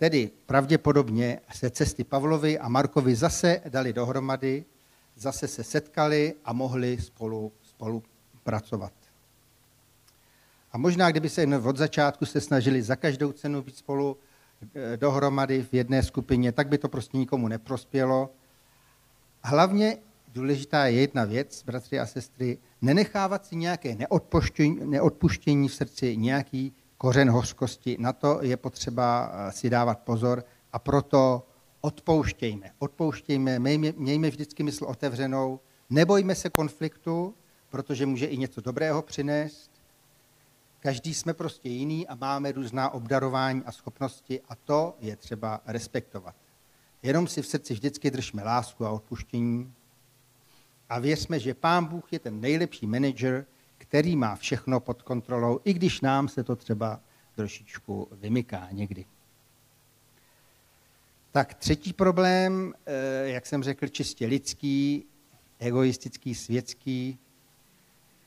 Tedy 0.00 0.30
pravděpodobně 0.46 1.40
se 1.54 1.70
cesty 1.70 2.04
Pavlovi 2.04 2.58
a 2.58 2.68
Markovi 2.68 3.14
zase 3.14 3.60
dali 3.68 3.92
dohromady, 3.92 4.64
zase 5.16 5.48
se 5.48 5.64
setkali 5.64 6.34
a 6.44 6.52
mohli 6.52 6.98
spolu, 7.00 7.52
spolu 7.62 8.02
pracovat. 8.42 8.92
A 10.72 10.78
možná, 10.78 11.10
kdyby 11.10 11.28
se 11.28 11.46
od 11.64 11.76
začátku 11.76 12.26
se 12.26 12.40
snažili 12.40 12.82
za 12.82 12.96
každou 12.96 13.32
cenu 13.32 13.62
být 13.62 13.76
spolu 13.76 14.16
Eh, 14.74 14.96
dohromady 14.96 15.62
v 15.62 15.74
jedné 15.74 16.02
skupině, 16.02 16.52
tak 16.52 16.68
by 16.68 16.78
to 16.78 16.88
prostě 16.88 17.18
nikomu 17.18 17.48
neprospělo. 17.48 18.30
Hlavně 19.42 19.96
důležitá 20.28 20.86
je 20.86 21.00
jedna 21.00 21.24
věc, 21.24 21.62
bratři 21.62 21.98
a 21.98 22.06
sestry, 22.06 22.58
nenechávat 22.82 23.46
si 23.46 23.56
nějaké 23.56 23.94
neodpuštění, 23.94 24.78
neodpuštění 24.84 25.68
v 25.68 25.74
srdci, 25.74 26.16
nějaký 26.16 26.72
kořen 27.00 27.30
hořkosti. 27.30 27.96
Na 28.00 28.12
to 28.12 28.38
je 28.42 28.56
potřeba 28.56 29.32
eh, 29.32 29.52
si 29.52 29.70
dávat 29.70 29.98
pozor 29.98 30.44
a 30.72 30.78
proto 30.78 31.46
odpouštějme. 31.80 32.70
Odpouštějme, 32.78 33.58
mějme, 33.58 33.92
mějme 33.96 34.30
vždycky 34.30 34.62
mysl 34.62 34.84
otevřenou, 34.84 35.60
nebojme 35.90 36.34
se 36.34 36.50
konfliktu, 36.50 37.34
protože 37.70 38.06
může 38.06 38.26
i 38.26 38.36
něco 38.36 38.60
dobrého 38.60 39.02
přinést 39.02 39.70
Každý 40.80 41.14
jsme 41.14 41.34
prostě 41.34 41.68
jiný 41.68 42.08
a 42.08 42.14
máme 42.14 42.52
různá 42.52 42.90
obdarování 42.90 43.62
a 43.66 43.72
schopnosti 43.72 44.40
a 44.48 44.54
to 44.54 44.96
je 45.00 45.16
třeba 45.16 45.60
respektovat. 45.66 46.34
Jenom 47.02 47.28
si 47.28 47.42
v 47.42 47.46
srdci 47.46 47.74
vždycky 47.74 48.10
držme 48.10 48.42
lásku 48.42 48.86
a 48.86 48.90
odpuštění 48.90 49.74
a 50.88 50.98
věřme, 50.98 51.38
že 51.38 51.54
Pán 51.54 51.84
Bůh 51.84 52.12
je 52.12 52.18
ten 52.18 52.40
nejlepší 52.40 52.86
manager, 52.86 53.46
který 53.90 54.16
má 54.16 54.36
všechno 54.36 54.80
pod 54.80 55.02
kontrolou, 55.02 55.60
i 55.64 55.72
když 55.72 56.00
nám 56.00 56.28
se 56.28 56.44
to 56.44 56.56
třeba 56.56 57.00
trošičku 57.34 58.08
vymyká 58.12 58.68
někdy. 58.70 59.04
Tak 61.32 61.54
třetí 61.54 61.92
problém, 61.92 62.74
eh, 62.86 63.28
jak 63.28 63.46
jsem 63.46 63.62
řekl, 63.62 63.88
čistě 63.88 64.26
lidský, 64.26 65.04
egoistický, 65.58 66.34
světský. 66.34 67.18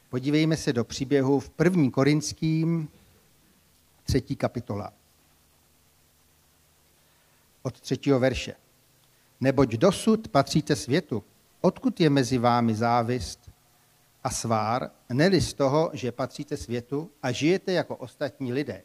Podívejme 0.09 0.57
se 0.57 0.73
do 0.73 0.83
příběhu 0.83 1.39
v 1.39 1.49
první 1.49 1.91
korinským, 1.91 2.89
třetí 4.03 4.35
kapitola. 4.35 4.93
Od 7.61 7.79
třetího 7.79 8.19
verše. 8.19 8.55
Neboť 9.41 9.69
dosud 9.69 10.27
patříte 10.27 10.75
světu, 10.75 11.23
odkud 11.61 11.99
je 11.99 12.09
mezi 12.09 12.37
vámi 12.37 12.75
závist 12.75 13.42
a 14.23 14.29
svár, 14.29 14.91
neli 15.09 15.41
z 15.41 15.53
toho, 15.53 15.89
že 15.93 16.11
patříte 16.11 16.57
světu 16.57 17.11
a 17.23 17.31
žijete 17.31 17.71
jako 17.71 17.95
ostatní 17.95 18.53
lidé. 18.53 18.83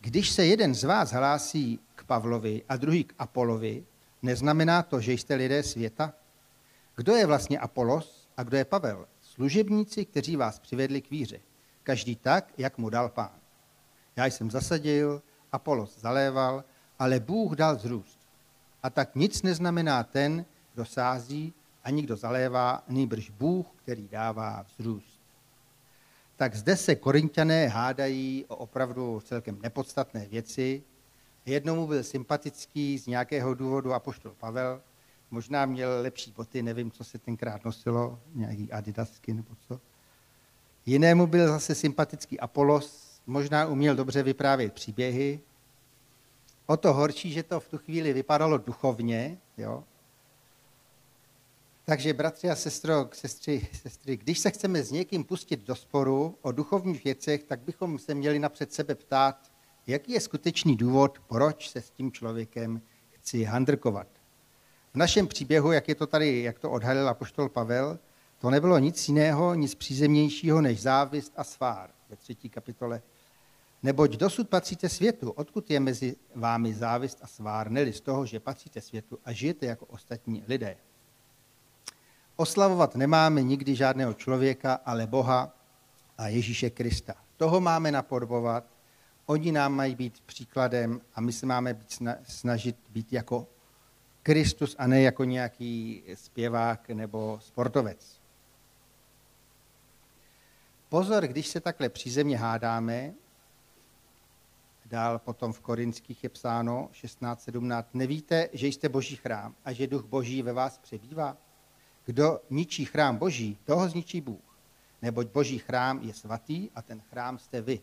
Když 0.00 0.30
se 0.30 0.46
jeden 0.46 0.74
z 0.74 0.84
vás 0.84 1.10
hlásí 1.10 1.80
k 1.94 2.04
Pavlovi 2.04 2.62
a 2.68 2.76
druhý 2.76 3.04
k 3.04 3.14
Apolovi, 3.18 3.84
neznamená 4.22 4.82
to, 4.82 5.00
že 5.00 5.12
jste 5.12 5.34
lidé 5.34 5.62
světa? 5.62 6.14
Kdo 6.96 7.16
je 7.16 7.26
vlastně 7.26 7.58
Apolos 7.58 8.28
a 8.36 8.42
kdo 8.42 8.56
je 8.56 8.64
Pavel? 8.64 9.06
Služebníci, 9.20 10.04
kteří 10.04 10.36
vás 10.36 10.58
přivedli 10.58 11.02
k 11.02 11.10
víře. 11.10 11.40
Každý 11.82 12.16
tak, 12.16 12.52
jak 12.58 12.78
mu 12.78 12.90
dal 12.90 13.08
pán. 13.08 13.38
Já 14.16 14.26
jsem 14.26 14.50
zasadil, 14.50 15.22
Apolos 15.52 16.00
zaléval, 16.00 16.64
ale 16.98 17.20
Bůh 17.20 17.52
dal 17.52 17.76
zrůst. 17.78 18.18
A 18.82 18.90
tak 18.90 19.14
nic 19.14 19.42
neznamená 19.42 20.02
ten, 20.02 20.44
kdo 20.74 20.84
sází, 20.84 21.54
ani 21.84 22.02
kdo 22.02 22.16
zalévá, 22.16 22.82
nýbrž 22.88 23.30
Bůh, 23.30 23.66
který 23.76 24.08
dává 24.08 24.62
vzrůst. 24.62 25.20
Tak 26.36 26.54
zde 26.54 26.76
se 26.76 26.94
korintiané 26.94 27.68
hádají 27.68 28.44
o 28.48 28.56
opravdu 28.56 29.20
celkem 29.20 29.58
nepodstatné 29.62 30.26
věci. 30.26 30.82
Jednomu 31.46 31.86
byl 31.86 32.02
sympatický 32.02 32.98
z 32.98 33.06
nějakého 33.06 33.54
důvodu 33.54 33.92
apoštol 33.92 34.32
Pavel, 34.38 34.80
možná 35.30 35.66
měl 35.66 35.90
lepší 36.02 36.30
boty, 36.30 36.62
nevím, 36.62 36.90
co 36.90 37.04
se 37.04 37.18
tenkrát 37.18 37.64
nosilo, 37.64 38.20
nějaký 38.34 38.72
adidasky 38.72 39.34
nebo 39.34 39.54
co. 39.68 39.80
Jinému 40.86 41.26
byl 41.26 41.48
zase 41.48 41.74
sympatický 41.74 42.40
Apolos, 42.40 43.20
možná 43.26 43.66
uměl 43.66 43.96
dobře 43.96 44.22
vyprávět 44.22 44.72
příběhy. 44.72 45.40
O 46.66 46.76
to 46.76 46.92
horší, 46.92 47.32
že 47.32 47.42
to 47.42 47.60
v 47.60 47.68
tu 47.68 47.78
chvíli 47.78 48.12
vypadalo 48.12 48.58
duchovně, 48.58 49.38
jo? 49.58 49.84
Takže, 51.88 52.12
bratři 52.12 52.50
a 52.50 52.56
sestro, 52.56 53.08
sestry, 53.12 53.68
sestry, 53.72 54.16
když 54.16 54.38
se 54.38 54.50
chceme 54.50 54.82
s 54.82 54.90
někým 54.90 55.24
pustit 55.24 55.66
do 55.66 55.74
sporu 55.74 56.38
o 56.42 56.52
duchovních 56.52 57.04
věcech, 57.04 57.44
tak 57.44 57.60
bychom 57.60 57.98
se 57.98 58.14
měli 58.14 58.38
napřed 58.38 58.72
sebe 58.72 58.94
ptát, 58.94 59.52
jaký 59.86 60.12
je 60.12 60.20
skutečný 60.20 60.76
důvod, 60.76 61.18
proč 61.28 61.70
se 61.70 61.80
s 61.80 61.90
tím 61.90 62.12
člověkem 62.12 62.82
chci 63.10 63.44
handrkovat. 63.44 64.06
V 64.94 64.96
našem 64.96 65.26
příběhu, 65.26 65.72
jak 65.72 65.88
je 65.88 65.94
to 65.94 66.06
tady, 66.06 66.42
jak 66.42 66.58
to 66.58 66.70
odhalil 66.70 67.08
apoštol 67.08 67.48
Pavel, 67.48 67.98
to 68.38 68.50
nebylo 68.50 68.78
nic 68.78 69.08
jiného, 69.08 69.54
nic 69.54 69.74
přízemnějšího 69.74 70.60
než 70.60 70.82
závist 70.82 71.32
a 71.36 71.44
svár 71.44 71.90
ve 72.08 72.16
třetí 72.16 72.48
kapitole. 72.48 73.02
Neboť 73.82 74.16
dosud 74.16 74.48
patříte 74.48 74.88
světu, 74.88 75.30
odkud 75.30 75.70
je 75.70 75.80
mezi 75.80 76.16
vámi 76.34 76.74
závist 76.74 77.18
a 77.22 77.26
svár, 77.26 77.70
neli 77.70 77.92
z 77.92 78.00
toho, 78.00 78.26
že 78.26 78.40
patříte 78.40 78.80
světu 78.80 79.18
a 79.24 79.32
žijete 79.32 79.66
jako 79.66 79.86
ostatní 79.86 80.44
lidé. 80.48 80.76
Oslavovat 82.40 82.94
nemáme 82.94 83.42
nikdy 83.42 83.74
žádného 83.74 84.14
člověka, 84.14 84.80
ale 84.84 85.06
Boha 85.06 85.52
a 86.18 86.28
Ježíše 86.28 86.70
Krista. 86.70 87.14
Toho 87.36 87.60
máme 87.60 87.92
napodobovat, 87.92 88.64
oni 89.26 89.52
nám 89.52 89.74
mají 89.74 89.94
být 89.94 90.20
příkladem 90.26 91.00
a 91.14 91.20
my 91.20 91.32
se 91.32 91.46
máme 91.46 91.74
být 91.74 92.02
snažit 92.22 92.76
být 92.90 93.12
jako 93.12 93.46
Kristus 94.22 94.76
a 94.78 94.86
ne 94.86 95.02
jako 95.02 95.24
nějaký 95.24 96.02
zpěvák 96.14 96.88
nebo 96.88 97.38
sportovec. 97.42 98.20
Pozor, 100.88 101.26
když 101.26 101.48
se 101.48 101.60
takhle 101.60 101.88
přízemně 101.88 102.38
hádáme, 102.38 103.14
dál 104.86 105.18
potom 105.18 105.52
v 105.52 105.60
Korinských 105.60 106.24
je 106.24 106.30
psáno 106.30 106.88
16.17, 106.92 107.84
nevíte, 107.94 108.48
že 108.52 108.66
jste 108.66 108.88
boží 108.88 109.16
chrám 109.16 109.54
a 109.64 109.72
že 109.72 109.86
duch 109.86 110.04
boží 110.04 110.42
ve 110.42 110.52
vás 110.52 110.78
přebývá? 110.78 111.36
Kdo 112.08 112.40
ničí 112.50 112.84
chrám 112.84 113.16
boží, 113.16 113.58
toho 113.64 113.88
zničí 113.88 114.20
Bůh. 114.20 114.56
Neboť 115.02 115.26
boží 115.26 115.58
chrám 115.58 116.00
je 116.02 116.14
svatý 116.14 116.68
a 116.74 116.82
ten 116.82 117.00
chrám 117.10 117.38
jste 117.38 117.60
vy. 117.60 117.80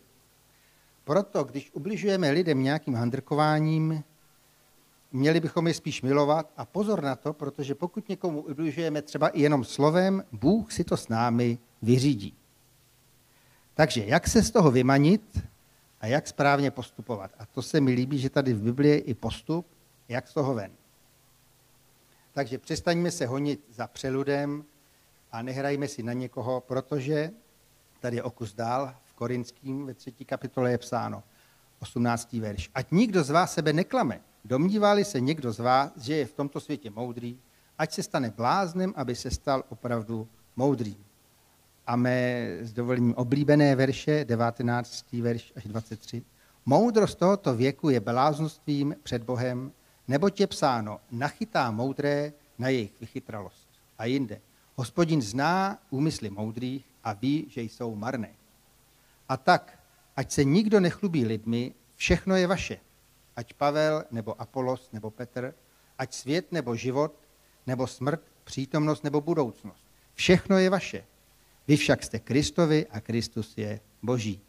Proto, 1.04 1.44
když 1.44 1.70
ubližujeme 1.74 2.30
lidem 2.30 2.62
nějakým 2.62 2.94
handrkováním, 2.94 4.04
měli 5.12 5.40
bychom 5.40 5.66
je 5.66 5.74
spíš 5.74 6.02
milovat 6.02 6.52
a 6.56 6.64
pozor 6.64 7.02
na 7.02 7.16
to, 7.16 7.32
protože 7.32 7.74
pokud 7.74 8.08
někomu 8.08 8.40
ubližujeme 8.40 9.02
třeba 9.02 9.28
i 9.28 9.40
jenom 9.40 9.64
slovem, 9.64 10.24
Bůh 10.32 10.72
si 10.72 10.84
to 10.84 10.96
s 10.96 11.08
námi 11.08 11.58
vyřídí. 11.82 12.34
Takže 13.74 14.04
jak 14.06 14.28
se 14.28 14.42
z 14.42 14.50
toho 14.50 14.70
vymanit 14.70 15.38
a 16.00 16.06
jak 16.06 16.28
správně 16.28 16.70
postupovat. 16.70 17.30
A 17.38 17.46
to 17.46 17.62
se 17.62 17.80
mi 17.80 17.92
líbí, 17.92 18.18
že 18.18 18.30
tady 18.30 18.52
v 18.52 18.62
Biblii 18.62 18.90
je 18.90 18.98
i 18.98 19.14
postup, 19.14 19.66
jak 20.08 20.28
z 20.28 20.34
toho 20.34 20.54
ven. 20.54 20.72
Takže 22.36 22.58
přestaňme 22.58 23.10
se 23.10 23.26
honit 23.26 23.60
za 23.70 23.86
přeludem 23.86 24.64
a 25.32 25.42
nehrajme 25.42 25.88
si 25.88 26.02
na 26.02 26.12
někoho, 26.12 26.60
protože 26.60 27.30
tady 28.00 28.16
je 28.16 28.22
okus 28.22 28.54
dál, 28.54 28.94
v 29.04 29.12
Korinským 29.12 29.86
ve 29.86 29.94
třetí 29.94 30.24
kapitole 30.24 30.70
je 30.70 30.78
psáno, 30.78 31.22
18. 31.78 32.32
verš. 32.32 32.70
Ať 32.74 32.90
nikdo 32.90 33.24
z 33.24 33.30
vás 33.30 33.52
sebe 33.54 33.72
neklame. 33.72 34.20
Domnívali 34.44 35.04
se 35.04 35.20
někdo 35.20 35.52
z 35.52 35.58
vás, 35.58 35.90
že 35.96 36.16
je 36.16 36.26
v 36.26 36.32
tomto 36.32 36.60
světě 36.60 36.90
moudrý, 36.90 37.38
ať 37.78 37.92
se 37.92 38.02
stane 38.02 38.30
bláznem, 38.30 38.92
aby 38.96 39.14
se 39.14 39.30
stal 39.30 39.64
opravdu 39.68 40.28
moudrým. 40.56 41.04
A 41.86 41.96
mé 41.96 42.48
s 42.60 42.72
dovolením 42.72 43.14
oblíbené 43.14 43.76
verše, 43.76 44.24
19. 44.24 45.12
verš 45.12 45.52
až 45.56 45.64
23. 45.64 46.22
Moudrost 46.66 47.18
tohoto 47.18 47.54
věku 47.54 47.90
je 47.90 48.00
bláznostvím 48.00 48.96
před 49.02 49.22
Bohem, 49.22 49.72
Neboť 50.08 50.40
je 50.40 50.46
psáno, 50.46 51.00
nachytá 51.10 51.70
moudré 51.70 52.32
na 52.58 52.68
jejich 52.68 53.00
vychytralost. 53.00 53.68
A 53.98 54.04
jinde, 54.04 54.40
hospodin 54.74 55.22
zná 55.22 55.78
úmysly 55.90 56.30
moudrých 56.30 56.84
a 57.04 57.12
ví, 57.12 57.46
že 57.48 57.62
jsou 57.62 57.94
marné. 57.94 58.34
A 59.28 59.36
tak, 59.36 59.78
ať 60.16 60.32
se 60.32 60.44
nikdo 60.44 60.80
nechlubí 60.80 61.24
lidmi, 61.24 61.74
všechno 61.94 62.36
je 62.36 62.46
vaše. 62.46 62.78
Ať 63.36 63.52
Pavel, 63.52 64.04
nebo 64.10 64.40
Apolos, 64.40 64.88
nebo 64.92 65.10
Petr, 65.10 65.54
ať 65.98 66.14
svět, 66.14 66.52
nebo 66.52 66.76
život, 66.76 67.14
nebo 67.66 67.86
smrt, 67.86 68.22
přítomnost, 68.44 69.04
nebo 69.04 69.20
budoucnost. 69.20 69.84
Všechno 70.14 70.58
je 70.58 70.70
vaše. 70.70 71.04
Vy 71.68 71.76
však 71.76 72.02
jste 72.02 72.18
Kristovi 72.18 72.86
a 72.90 73.00
Kristus 73.00 73.54
je 73.58 73.80
Boží. 74.02 74.40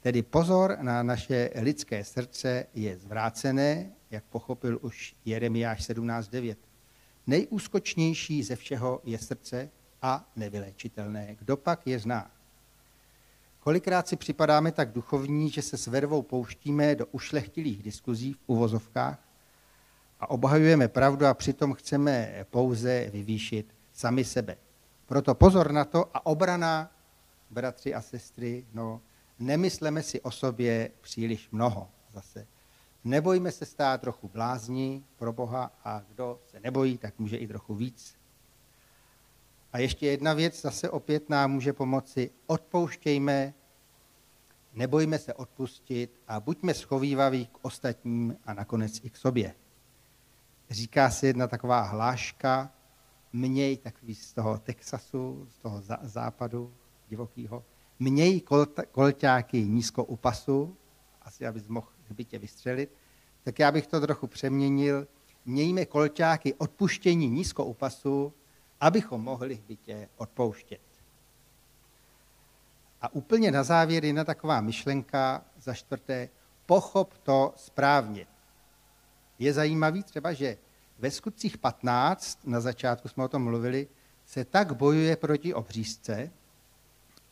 Tedy 0.00 0.22
pozor 0.22 0.78
na 0.80 1.02
naše 1.02 1.50
lidské 1.54 2.04
srdce 2.04 2.66
je 2.74 2.98
zvrácené, 2.98 3.90
jak 4.10 4.24
pochopil 4.24 4.78
už 4.82 5.14
Jeremiáš 5.24 5.88
17.9. 5.88 6.56
Nejúskočnější 7.26 8.42
ze 8.42 8.56
všeho 8.56 9.00
je 9.04 9.18
srdce 9.18 9.70
a 10.02 10.30
nevyléčitelné. 10.36 11.36
Kdo 11.38 11.56
pak 11.56 11.86
je 11.86 11.98
zná? 11.98 12.30
Kolikrát 13.60 14.08
si 14.08 14.16
připadáme 14.16 14.72
tak 14.72 14.92
duchovní, 14.92 15.50
že 15.50 15.62
se 15.62 15.76
s 15.76 15.86
vervou 15.86 16.22
pouštíme 16.22 16.94
do 16.94 17.06
ušlechtilých 17.06 17.82
diskuzí 17.82 18.32
v 18.32 18.38
uvozovkách 18.46 19.18
a 20.20 20.30
obhajujeme 20.30 20.88
pravdu 20.88 21.26
a 21.26 21.34
přitom 21.34 21.74
chceme 21.74 22.44
pouze 22.50 23.10
vyvýšit 23.12 23.74
sami 23.92 24.24
sebe. 24.24 24.56
Proto 25.06 25.34
pozor 25.34 25.72
na 25.72 25.84
to 25.84 26.16
a 26.16 26.26
obrana, 26.26 26.90
bratři 27.50 27.94
a 27.94 28.00
sestry, 28.00 28.66
no, 28.74 29.00
nemysleme 29.38 30.02
si 30.02 30.20
o 30.20 30.30
sobě 30.30 30.90
příliš 31.00 31.48
mnoho 31.52 31.88
zase. 32.12 32.46
Nebojme 33.04 33.52
se 33.52 33.66
stát 33.66 34.00
trochu 34.00 34.28
blázní 34.28 35.06
pro 35.16 35.32
Boha 35.32 35.72
a 35.84 36.00
kdo 36.08 36.40
se 36.46 36.60
nebojí, 36.60 36.98
tak 36.98 37.18
může 37.18 37.36
i 37.36 37.48
trochu 37.48 37.74
víc. 37.74 38.14
A 39.72 39.78
ještě 39.78 40.06
jedna 40.06 40.34
věc 40.34 40.60
zase 40.60 40.90
opět 40.90 41.30
nám 41.30 41.52
může 41.52 41.72
pomoci. 41.72 42.30
Odpouštějme, 42.46 43.54
nebojme 44.72 45.18
se 45.18 45.34
odpustit 45.34 46.20
a 46.28 46.40
buďme 46.40 46.74
schovývaví 46.74 47.46
k 47.46 47.58
ostatním 47.62 48.36
a 48.44 48.54
nakonec 48.54 49.00
i 49.04 49.10
k 49.10 49.16
sobě. 49.16 49.54
Říká 50.70 51.10
se 51.10 51.26
jedna 51.26 51.46
taková 51.46 51.82
hláška, 51.82 52.72
měj 53.32 53.76
takový 53.76 54.14
z 54.14 54.32
toho 54.32 54.58
Texasu, 54.58 55.46
z 55.50 55.58
toho 55.58 55.82
západu 56.02 56.74
divokého, 57.08 57.64
měj 57.98 58.42
kolťáky 58.92 59.64
nízko 59.68 60.04
u 60.04 60.16
pasu, 60.16 60.76
asi 61.22 61.46
abys 61.46 61.68
mohl 61.68 61.88
hbitě 62.10 62.38
vystřelit, 62.38 62.90
tak 63.44 63.58
já 63.58 63.72
bych 63.72 63.86
to 63.86 64.00
trochu 64.00 64.26
přeměnil. 64.26 65.06
mějme 65.44 65.84
kolťáky 65.86 66.54
odpuštění 66.54 67.28
nízko 67.28 67.64
u 67.64 67.74
pasu, 67.74 68.32
abychom 68.80 69.22
mohli 69.22 69.56
v 69.56 69.62
bytě 69.62 70.08
odpouštět. 70.16 70.80
A 73.02 73.12
úplně 73.14 73.50
na 73.50 73.62
závěr 73.62 74.04
jedna 74.04 74.24
taková 74.24 74.60
myšlenka 74.60 75.44
za 75.60 75.74
čtvrté, 75.74 76.28
pochop 76.66 77.18
to 77.18 77.52
správně. 77.56 78.26
Je 79.38 79.52
zajímavý 79.52 80.02
třeba, 80.02 80.32
že 80.32 80.58
ve 80.98 81.10
skutcích 81.10 81.58
15, 81.58 82.46
na 82.46 82.60
začátku 82.60 83.08
jsme 83.08 83.24
o 83.24 83.28
tom 83.28 83.44
mluvili, 83.44 83.88
se 84.26 84.44
tak 84.44 84.72
bojuje 84.72 85.16
proti 85.16 85.54
obřízce 85.54 86.30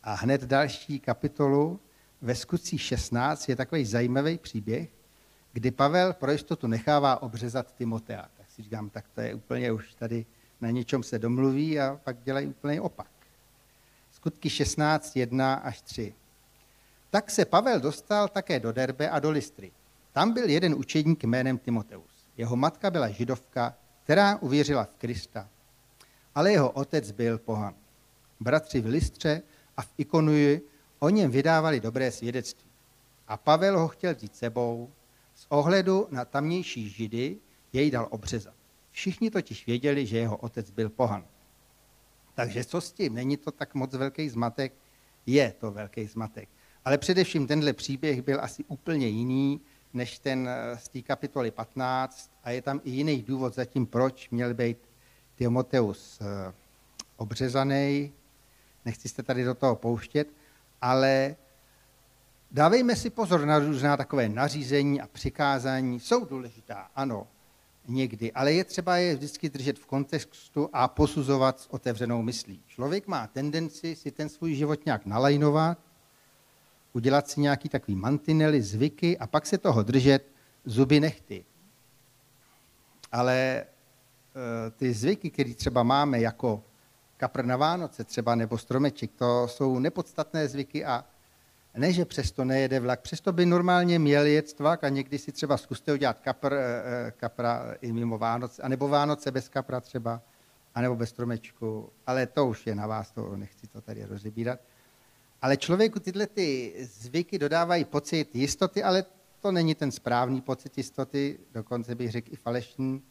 a 0.02 0.14
hned 0.14 0.44
další 0.44 1.00
kapitolu 1.00 1.80
ve 2.22 2.34
skutcích 2.34 2.82
16 2.82 3.48
je 3.48 3.56
takový 3.56 3.84
zajímavý 3.84 4.38
příběh, 4.38 4.88
kdy 5.52 5.70
Pavel 5.70 6.12
pro 6.12 6.32
jistotu 6.32 6.66
nechává 6.66 7.22
obřezat 7.22 7.74
Timotea. 7.74 8.28
Tak 8.36 8.50
si 8.50 8.62
říkám, 8.62 8.90
tak 8.90 9.04
to 9.14 9.20
je 9.20 9.34
úplně 9.34 9.72
už 9.72 9.94
tady 9.94 10.26
na 10.60 10.70
něčem 10.70 11.02
se 11.02 11.18
domluví 11.18 11.80
a 11.80 12.00
pak 12.04 12.22
dělají 12.22 12.46
úplně 12.46 12.80
opak. 12.80 13.10
Skutky 14.12 14.50
16, 14.50 15.16
1 15.16 15.54
až 15.54 15.80
3. 15.80 16.14
Tak 17.10 17.30
se 17.30 17.44
Pavel 17.44 17.80
dostal 17.80 18.28
také 18.28 18.60
do 18.60 18.72
Derbe 18.72 19.10
a 19.10 19.18
do 19.18 19.30
Listry. 19.30 19.72
Tam 20.12 20.32
byl 20.32 20.48
jeden 20.48 20.74
učedník 20.74 21.24
jménem 21.24 21.58
Timoteus. 21.58 22.28
Jeho 22.36 22.56
matka 22.56 22.90
byla 22.90 23.08
židovka, 23.08 23.74
která 24.04 24.36
uvěřila 24.36 24.84
v 24.84 24.94
Krista, 24.98 25.48
ale 26.34 26.52
jeho 26.52 26.70
otec 26.70 27.10
byl 27.10 27.38
pohan. 27.38 27.74
Bratři 28.40 28.80
v 28.80 28.86
Listře 28.86 29.42
a 29.76 29.82
v 29.82 29.88
Ikonuji 29.98 30.68
o 30.98 31.08
něm 31.08 31.30
vydávali 31.30 31.80
dobré 31.80 32.12
svědectví. 32.12 32.70
A 33.28 33.36
Pavel 33.36 33.78
ho 33.78 33.88
chtěl 33.88 34.14
vzít 34.14 34.36
sebou, 34.36 34.90
z 35.34 35.46
ohledu 35.48 36.08
na 36.10 36.24
tamnější 36.24 36.88
židy 36.88 37.36
jej 37.72 37.90
dal 37.90 38.06
obřezat. 38.10 38.54
Všichni 38.90 39.30
totiž 39.30 39.66
věděli, 39.66 40.06
že 40.06 40.18
jeho 40.18 40.36
otec 40.36 40.70
byl 40.70 40.88
pohan. 40.88 41.24
Takže 42.34 42.64
co 42.64 42.80
s 42.80 42.92
tím? 42.92 43.14
Není 43.14 43.36
to 43.36 43.50
tak 43.50 43.74
moc 43.74 43.94
velký 43.94 44.28
zmatek? 44.28 44.72
Je 45.26 45.54
to 45.60 45.70
velký 45.70 46.06
zmatek. 46.06 46.48
Ale 46.84 46.98
především 46.98 47.46
tenhle 47.46 47.72
příběh 47.72 48.22
byl 48.22 48.40
asi 48.40 48.64
úplně 48.64 49.06
jiný 49.06 49.60
než 49.94 50.18
ten 50.18 50.48
eh, 50.48 50.78
z 50.78 50.88
té 50.88 51.02
kapitoly 51.02 51.50
15 51.50 52.30
a 52.44 52.50
je 52.50 52.62
tam 52.62 52.80
i 52.84 52.90
jiný 52.90 53.22
důvod 53.22 53.54
zatím, 53.54 53.86
proč 53.86 54.30
měl 54.30 54.54
být 54.54 54.78
Timoteus 55.34 56.20
eh, 56.20 56.52
obřezaný. 57.16 58.12
Nechci 58.84 59.08
se 59.08 59.22
tady 59.22 59.44
do 59.44 59.54
toho 59.54 59.76
pouštět, 59.76 60.28
ale 60.82 61.36
dávejme 62.50 62.96
si 62.96 63.10
pozor 63.10 63.46
na 63.46 63.58
různá 63.58 63.96
takové 63.96 64.28
nařízení 64.28 65.00
a 65.00 65.06
přikázání. 65.06 66.00
Jsou 66.00 66.24
důležitá, 66.24 66.90
ano, 66.96 67.26
někdy, 67.88 68.32
ale 68.32 68.52
je 68.52 68.64
třeba 68.64 68.96
je 68.96 69.14
vždycky 69.14 69.48
držet 69.48 69.78
v 69.78 69.86
kontextu 69.86 70.68
a 70.72 70.88
posuzovat 70.88 71.60
s 71.60 71.66
otevřenou 71.66 72.22
myslí. 72.22 72.62
Člověk 72.66 73.06
má 73.06 73.26
tendenci 73.26 73.96
si 73.96 74.10
ten 74.10 74.28
svůj 74.28 74.54
život 74.54 74.86
nějak 74.86 75.06
nalajnovat, 75.06 75.78
udělat 76.92 77.28
si 77.28 77.40
nějaký 77.40 77.68
takový 77.68 77.96
mantinely, 77.96 78.62
zvyky 78.62 79.18
a 79.18 79.26
pak 79.26 79.46
se 79.46 79.58
toho 79.58 79.82
držet 79.82 80.26
zuby 80.64 81.00
nechty. 81.00 81.44
Ale 83.12 83.34
e, 83.34 83.64
ty 84.70 84.92
zvyky, 84.92 85.30
které 85.30 85.54
třeba 85.54 85.82
máme 85.82 86.20
jako 86.20 86.62
kapr 87.18 87.44
na 87.44 87.56
Vánoce 87.56 88.04
třeba 88.04 88.34
nebo 88.34 88.58
stromeček, 88.58 89.10
to 89.16 89.48
jsou 89.48 89.78
nepodstatné 89.78 90.48
zvyky 90.48 90.84
a 90.84 91.04
ne, 91.76 91.92
že 91.92 92.04
přesto 92.04 92.44
nejede 92.44 92.80
vlak, 92.80 93.00
přesto 93.00 93.32
by 93.32 93.46
normálně 93.46 93.98
měl 93.98 94.26
jet 94.26 94.58
vlak 94.58 94.84
a 94.84 94.88
někdy 94.88 95.18
si 95.18 95.32
třeba 95.32 95.56
zkuste 95.56 95.92
udělat 95.92 96.18
kapr, 96.18 96.52
e, 96.52 96.58
e, 96.58 97.10
kapra 97.10 97.74
i 97.80 97.92
mimo 97.92 98.18
Vánoce, 98.18 98.62
anebo 98.62 98.88
Vánoce 98.88 99.30
bez 99.30 99.48
kapra 99.48 99.80
třeba, 99.80 100.22
anebo 100.74 100.96
bez 100.96 101.08
stromečku, 101.08 101.90
ale 102.06 102.26
to 102.26 102.46
už 102.46 102.66
je 102.66 102.74
na 102.74 102.86
vás, 102.86 103.10
to 103.10 103.36
nechci 103.36 103.66
to 103.66 103.80
tady 103.80 104.04
rozebírat. 104.04 104.60
Ale 105.42 105.56
člověku 105.56 106.00
tyhle 106.00 106.26
ty 106.26 106.74
zvyky 106.80 107.38
dodávají 107.38 107.84
pocit 107.84 108.34
jistoty, 108.34 108.82
ale 108.82 109.04
to 109.40 109.52
není 109.52 109.74
ten 109.74 109.90
správný 109.90 110.40
pocit 110.40 110.78
jistoty, 110.78 111.38
dokonce 111.52 111.94
bych 111.94 112.10
řekl 112.10 112.32
i 112.32 112.36
falešný. 112.36 113.02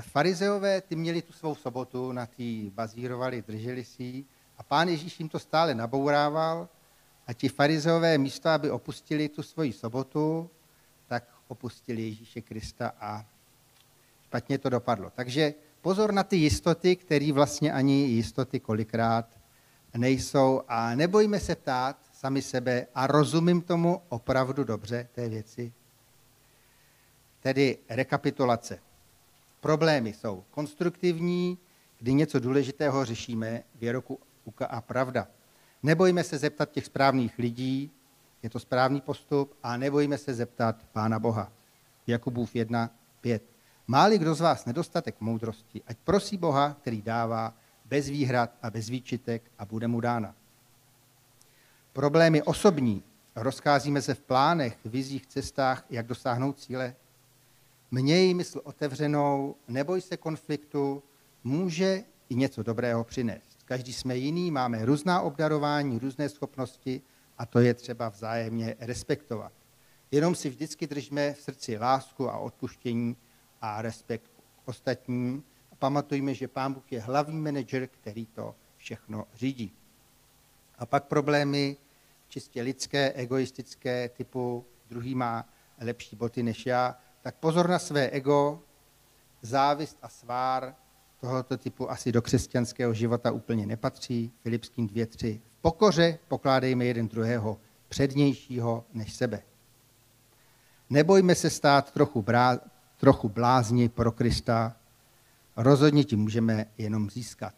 Farizeové, 0.00 0.80
ty 0.80 0.96
měli 0.96 1.22
tu 1.22 1.32
svou 1.32 1.54
sobotu, 1.54 2.12
na 2.12 2.26
tý 2.26 2.70
bazírovali, 2.74 3.42
drželi 3.42 3.84
si 3.84 4.24
a 4.58 4.62
pán 4.62 4.88
Ježíš 4.88 5.20
jim 5.20 5.28
to 5.28 5.38
stále 5.38 5.74
nabourával 5.74 6.68
a 7.26 7.32
ti 7.32 7.48
farizeové 7.48 8.18
místo, 8.18 8.48
aby 8.48 8.70
opustili 8.70 9.28
tu 9.28 9.42
svoji 9.42 9.72
sobotu, 9.72 10.50
tak 11.06 11.24
opustili 11.48 12.02
Ježíše 12.02 12.40
Krista 12.40 12.92
a 13.00 13.24
špatně 14.24 14.58
to 14.58 14.68
dopadlo. 14.68 15.10
Takže 15.10 15.54
pozor 15.80 16.12
na 16.12 16.22
ty 16.22 16.36
jistoty, 16.36 16.96
které 16.96 17.32
vlastně 17.32 17.72
ani 17.72 18.06
jistoty 18.06 18.60
kolikrát 18.60 19.38
nejsou 19.96 20.62
a 20.68 20.94
nebojíme 20.94 21.40
se 21.40 21.54
ptát 21.54 21.96
sami 22.12 22.42
sebe 22.42 22.86
a 22.94 23.06
rozumím 23.06 23.62
tomu 23.62 24.02
opravdu 24.08 24.64
dobře 24.64 25.08
té 25.12 25.28
věci. 25.28 25.72
Tedy 27.40 27.78
rekapitulace. 27.88 28.87
Problémy 29.60 30.12
jsou 30.12 30.44
konstruktivní, 30.50 31.58
kdy 31.98 32.14
něco 32.14 32.40
důležitého 32.40 33.04
řešíme, 33.04 33.62
věroku 33.74 34.18
a 34.68 34.80
pravda. 34.80 35.28
Nebojíme 35.82 36.24
se 36.24 36.38
zeptat 36.38 36.70
těch 36.70 36.86
správných 36.86 37.38
lidí, 37.38 37.90
je 38.42 38.50
to 38.50 38.60
správný 38.60 39.00
postup, 39.00 39.54
a 39.62 39.76
nebojíme 39.76 40.18
se 40.18 40.34
zeptat 40.34 40.76
Pána 40.92 41.18
Boha. 41.18 41.52
Jakubův 42.06 42.56
1, 42.56 42.90
5. 43.20 43.42
Máli 43.86 44.18
kdo 44.18 44.34
z 44.34 44.40
vás 44.40 44.64
nedostatek 44.64 45.20
moudrosti, 45.20 45.82
ať 45.86 45.96
prosí 46.04 46.36
Boha, 46.36 46.76
který 46.80 47.02
dává 47.02 47.54
bez 47.84 48.08
výhrad 48.08 48.50
a 48.62 48.70
bez 48.70 48.88
výčitek 48.88 49.42
a 49.58 49.64
bude 49.64 49.88
mu 49.88 50.00
dána. 50.00 50.34
Problémy 51.92 52.42
osobní, 52.42 53.02
rozcházíme 53.36 54.02
se 54.02 54.14
v 54.14 54.20
plánech, 54.20 54.78
vizích, 54.84 55.26
cestách, 55.26 55.84
jak 55.90 56.06
dosáhnout 56.06 56.60
cíle. 56.60 56.94
Měj 57.90 58.34
mysl 58.34 58.60
otevřenou, 58.64 59.56
neboj 59.68 60.00
se 60.00 60.16
konfliktu, 60.16 61.02
může 61.44 62.04
i 62.28 62.34
něco 62.34 62.62
dobrého 62.62 63.04
přinést. 63.04 63.62
Každý 63.64 63.92
jsme 63.92 64.16
jiný, 64.16 64.50
máme 64.50 64.84
různá 64.84 65.20
obdarování, 65.20 65.98
různé 65.98 66.28
schopnosti 66.28 67.02
a 67.38 67.46
to 67.46 67.58
je 67.58 67.74
třeba 67.74 68.08
vzájemně 68.08 68.76
respektovat. 68.80 69.52
Jenom 70.10 70.34
si 70.34 70.50
vždycky 70.50 70.86
držme 70.86 71.34
v 71.34 71.40
srdci 71.40 71.78
lásku 71.78 72.30
a 72.30 72.38
odpuštění 72.38 73.16
a 73.60 73.82
respekt 73.82 74.30
k 74.64 74.68
ostatním, 74.68 75.44
pamatujme, 75.78 76.34
že 76.34 76.48
Pán 76.48 76.72
Bůh 76.72 76.92
je 76.92 77.00
hlavní 77.00 77.40
manažer, 77.40 77.86
který 77.86 78.26
to 78.26 78.54
všechno 78.76 79.26
řídí. 79.34 79.72
A 80.78 80.86
pak 80.86 81.04
problémy 81.04 81.76
čistě 82.28 82.62
lidské, 82.62 83.12
egoistické, 83.12 84.08
typu 84.08 84.64
druhý 84.88 85.14
má 85.14 85.48
lepší 85.80 86.16
boty 86.16 86.42
než 86.42 86.66
já, 86.66 86.98
tak 87.22 87.34
pozor 87.34 87.68
na 87.68 87.78
své 87.78 88.10
ego, 88.10 88.62
závist 89.42 89.98
a 90.02 90.08
svár 90.08 90.74
tohoto 91.20 91.56
typu 91.56 91.90
asi 91.90 92.12
do 92.12 92.22
křesťanského 92.22 92.94
života 92.94 93.30
úplně 93.30 93.66
nepatří. 93.66 94.32
Filipským 94.42 94.88
2.3. 94.88 95.40
V 95.58 95.60
pokoře 95.60 96.18
pokládejme 96.28 96.84
jeden 96.84 97.08
druhého 97.08 97.60
přednějšího 97.88 98.84
než 98.94 99.14
sebe. 99.14 99.42
Nebojme 100.90 101.34
se 101.34 101.50
stát 101.50 101.92
trochu, 101.92 102.22
brá, 102.22 102.58
trochu 102.96 103.28
blázni 103.28 103.88
pro 103.88 104.12
Krista, 104.12 104.76
rozhodně 105.56 106.04
ti 106.04 106.16
můžeme 106.16 106.66
jenom 106.78 107.10
získat. 107.10 107.54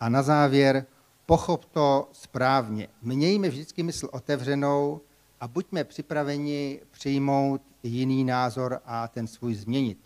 A 0.00 0.08
na 0.08 0.22
závěr, 0.22 0.86
pochop 1.26 1.64
to 1.64 2.08
správně. 2.12 2.88
Mějme 3.02 3.48
vždycky 3.48 3.82
mysl 3.82 4.08
otevřenou 4.12 5.00
a 5.42 5.48
buďme 5.48 5.84
připraveni 5.84 6.80
přijmout 6.90 7.62
jiný 7.82 8.24
názor 8.24 8.80
a 8.84 9.08
ten 9.08 9.26
svůj 9.26 9.54
změnit. 9.54 9.98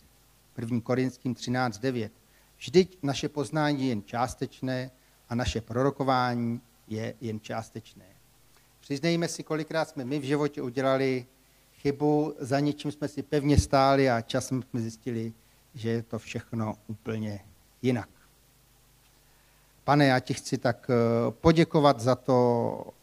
1. 0.58 0.80
Korinským 0.80 1.34
13.9. 1.34 2.10
Vždyť 2.58 2.98
naše 3.02 3.28
poznání 3.28 3.82
je 3.82 3.88
jen 3.88 4.02
částečné 4.02 4.90
a 5.28 5.34
naše 5.34 5.60
prorokování 5.60 6.60
je 6.88 7.14
jen 7.20 7.40
částečné. 7.40 8.04
Přiznejme 8.80 9.28
si, 9.28 9.42
kolikrát 9.42 9.88
jsme 9.88 10.04
my 10.04 10.18
v 10.18 10.22
životě 10.22 10.62
udělali 10.62 11.26
chybu, 11.80 12.34
za 12.38 12.60
něčím 12.60 12.92
jsme 12.92 13.08
si 13.08 13.22
pevně 13.22 13.58
stáli 13.58 14.10
a 14.10 14.20
časem 14.20 14.62
jsme 14.62 14.80
zjistili, 14.80 15.32
že 15.74 15.90
je 15.90 16.02
to 16.02 16.18
všechno 16.18 16.74
úplně 16.86 17.40
jinak. 17.82 18.08
Pane, 19.84 20.06
já 20.06 20.20
ti 20.20 20.34
chci 20.34 20.58
tak 20.58 20.90
eh, 20.90 21.30
poděkovat 21.30 22.00
za 22.00 22.14
to, 22.14 22.95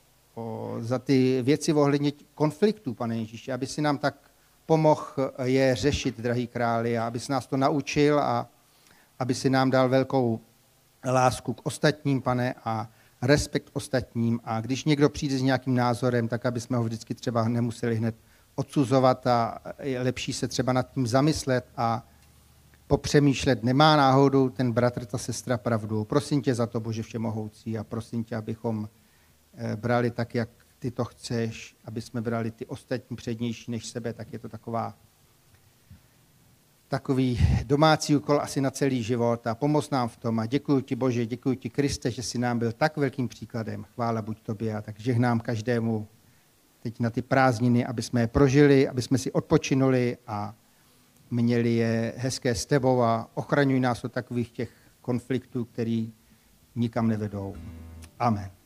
za 0.79 0.99
ty 0.99 1.41
věci 1.41 1.73
ohledně 1.73 2.11
konfliktů, 2.35 2.93
pane 2.93 3.17
Ježíši, 3.17 3.51
aby 3.51 3.67
si 3.67 3.81
nám 3.81 3.97
tak 3.97 4.15
pomohl 4.65 5.05
je 5.43 5.75
řešit, 5.75 6.19
drahý 6.19 6.47
králi, 6.47 6.97
a 6.97 7.07
aby 7.07 7.19
si 7.19 7.31
nás 7.31 7.47
to 7.47 7.57
naučil 7.57 8.19
a 8.19 8.49
aby 9.19 9.35
si 9.35 9.49
nám 9.49 9.71
dal 9.71 9.89
velkou 9.89 10.39
lásku 11.05 11.53
k 11.53 11.61
ostatním, 11.63 12.21
pane, 12.21 12.55
a 12.65 12.89
respekt 13.21 13.69
ostatním. 13.73 14.39
A 14.43 14.61
když 14.61 14.85
někdo 14.85 15.09
přijde 15.09 15.37
s 15.37 15.41
nějakým 15.41 15.75
názorem, 15.75 16.27
tak 16.27 16.45
aby 16.45 16.61
jsme 16.61 16.77
ho 16.77 16.83
vždycky 16.83 17.15
třeba 17.15 17.47
nemuseli 17.47 17.95
hned 17.95 18.15
odsuzovat 18.55 19.27
a 19.27 19.59
je 19.79 20.01
lepší 20.01 20.33
se 20.33 20.47
třeba 20.47 20.73
nad 20.73 20.91
tím 20.93 21.07
zamyslet 21.07 21.65
a 21.77 22.07
popřemýšlet. 22.87 23.63
Nemá 23.63 23.95
náhodou 23.95 24.49
ten 24.49 24.71
bratr, 24.71 25.05
ta 25.05 25.17
sestra 25.17 25.57
pravdu. 25.57 26.03
Prosím 26.03 26.41
tě 26.41 26.55
za 26.55 26.67
to, 26.67 26.79
Bože 26.79 27.03
Všemohoucí, 27.03 27.77
a 27.77 27.83
prosím 27.83 28.23
tě, 28.23 28.35
abychom 28.35 28.89
brali 29.75 30.11
tak, 30.11 30.35
jak 30.35 30.49
ty 30.79 30.91
to 30.91 31.05
chceš, 31.05 31.75
aby 31.85 32.01
jsme 32.01 32.21
brali 32.21 32.51
ty 32.51 32.65
ostatní 32.65 33.15
přednější 33.15 33.71
než 33.71 33.85
sebe, 33.85 34.13
tak 34.13 34.33
je 34.33 34.39
to 34.39 34.49
taková 34.49 34.97
takový 36.87 37.39
domácí 37.63 38.15
úkol 38.15 38.41
asi 38.41 38.61
na 38.61 38.71
celý 38.71 39.03
život 39.03 39.47
a 39.47 39.55
pomoz 39.55 39.89
nám 39.89 40.09
v 40.09 40.17
tom. 40.17 40.39
A 40.39 40.45
děkuji 40.45 40.81
ti, 40.81 40.95
Bože, 40.95 41.25
děkuji 41.25 41.55
ti, 41.55 41.69
Kriste, 41.69 42.11
že 42.11 42.23
jsi 42.23 42.37
nám 42.37 42.59
byl 42.59 42.71
tak 42.71 42.97
velkým 42.97 43.27
příkladem. 43.27 43.83
Chvála 43.83 44.21
buď 44.21 44.41
tobě 44.41 44.75
a 44.75 44.81
tak 44.81 44.99
žehnám 44.99 45.39
každému 45.39 46.07
teď 46.83 46.99
na 46.99 47.09
ty 47.09 47.21
prázdniny, 47.21 47.85
aby 47.85 48.01
jsme 48.01 48.21
je 48.21 48.27
prožili, 48.27 48.87
aby 48.87 49.01
jsme 49.01 49.17
si 49.17 49.31
odpočinuli 49.31 50.17
a 50.27 50.55
měli 51.31 51.73
je 51.73 52.13
hezké 52.17 52.55
s 52.55 52.65
tebou 52.65 53.01
a 53.01 53.29
ochraňuj 53.33 53.79
nás 53.79 54.03
od 54.03 54.11
takových 54.11 54.51
těch 54.51 54.71
konfliktů, 55.01 55.65
který 55.65 56.13
nikam 56.75 57.07
nevedou. 57.07 57.55
Amen. 58.19 58.62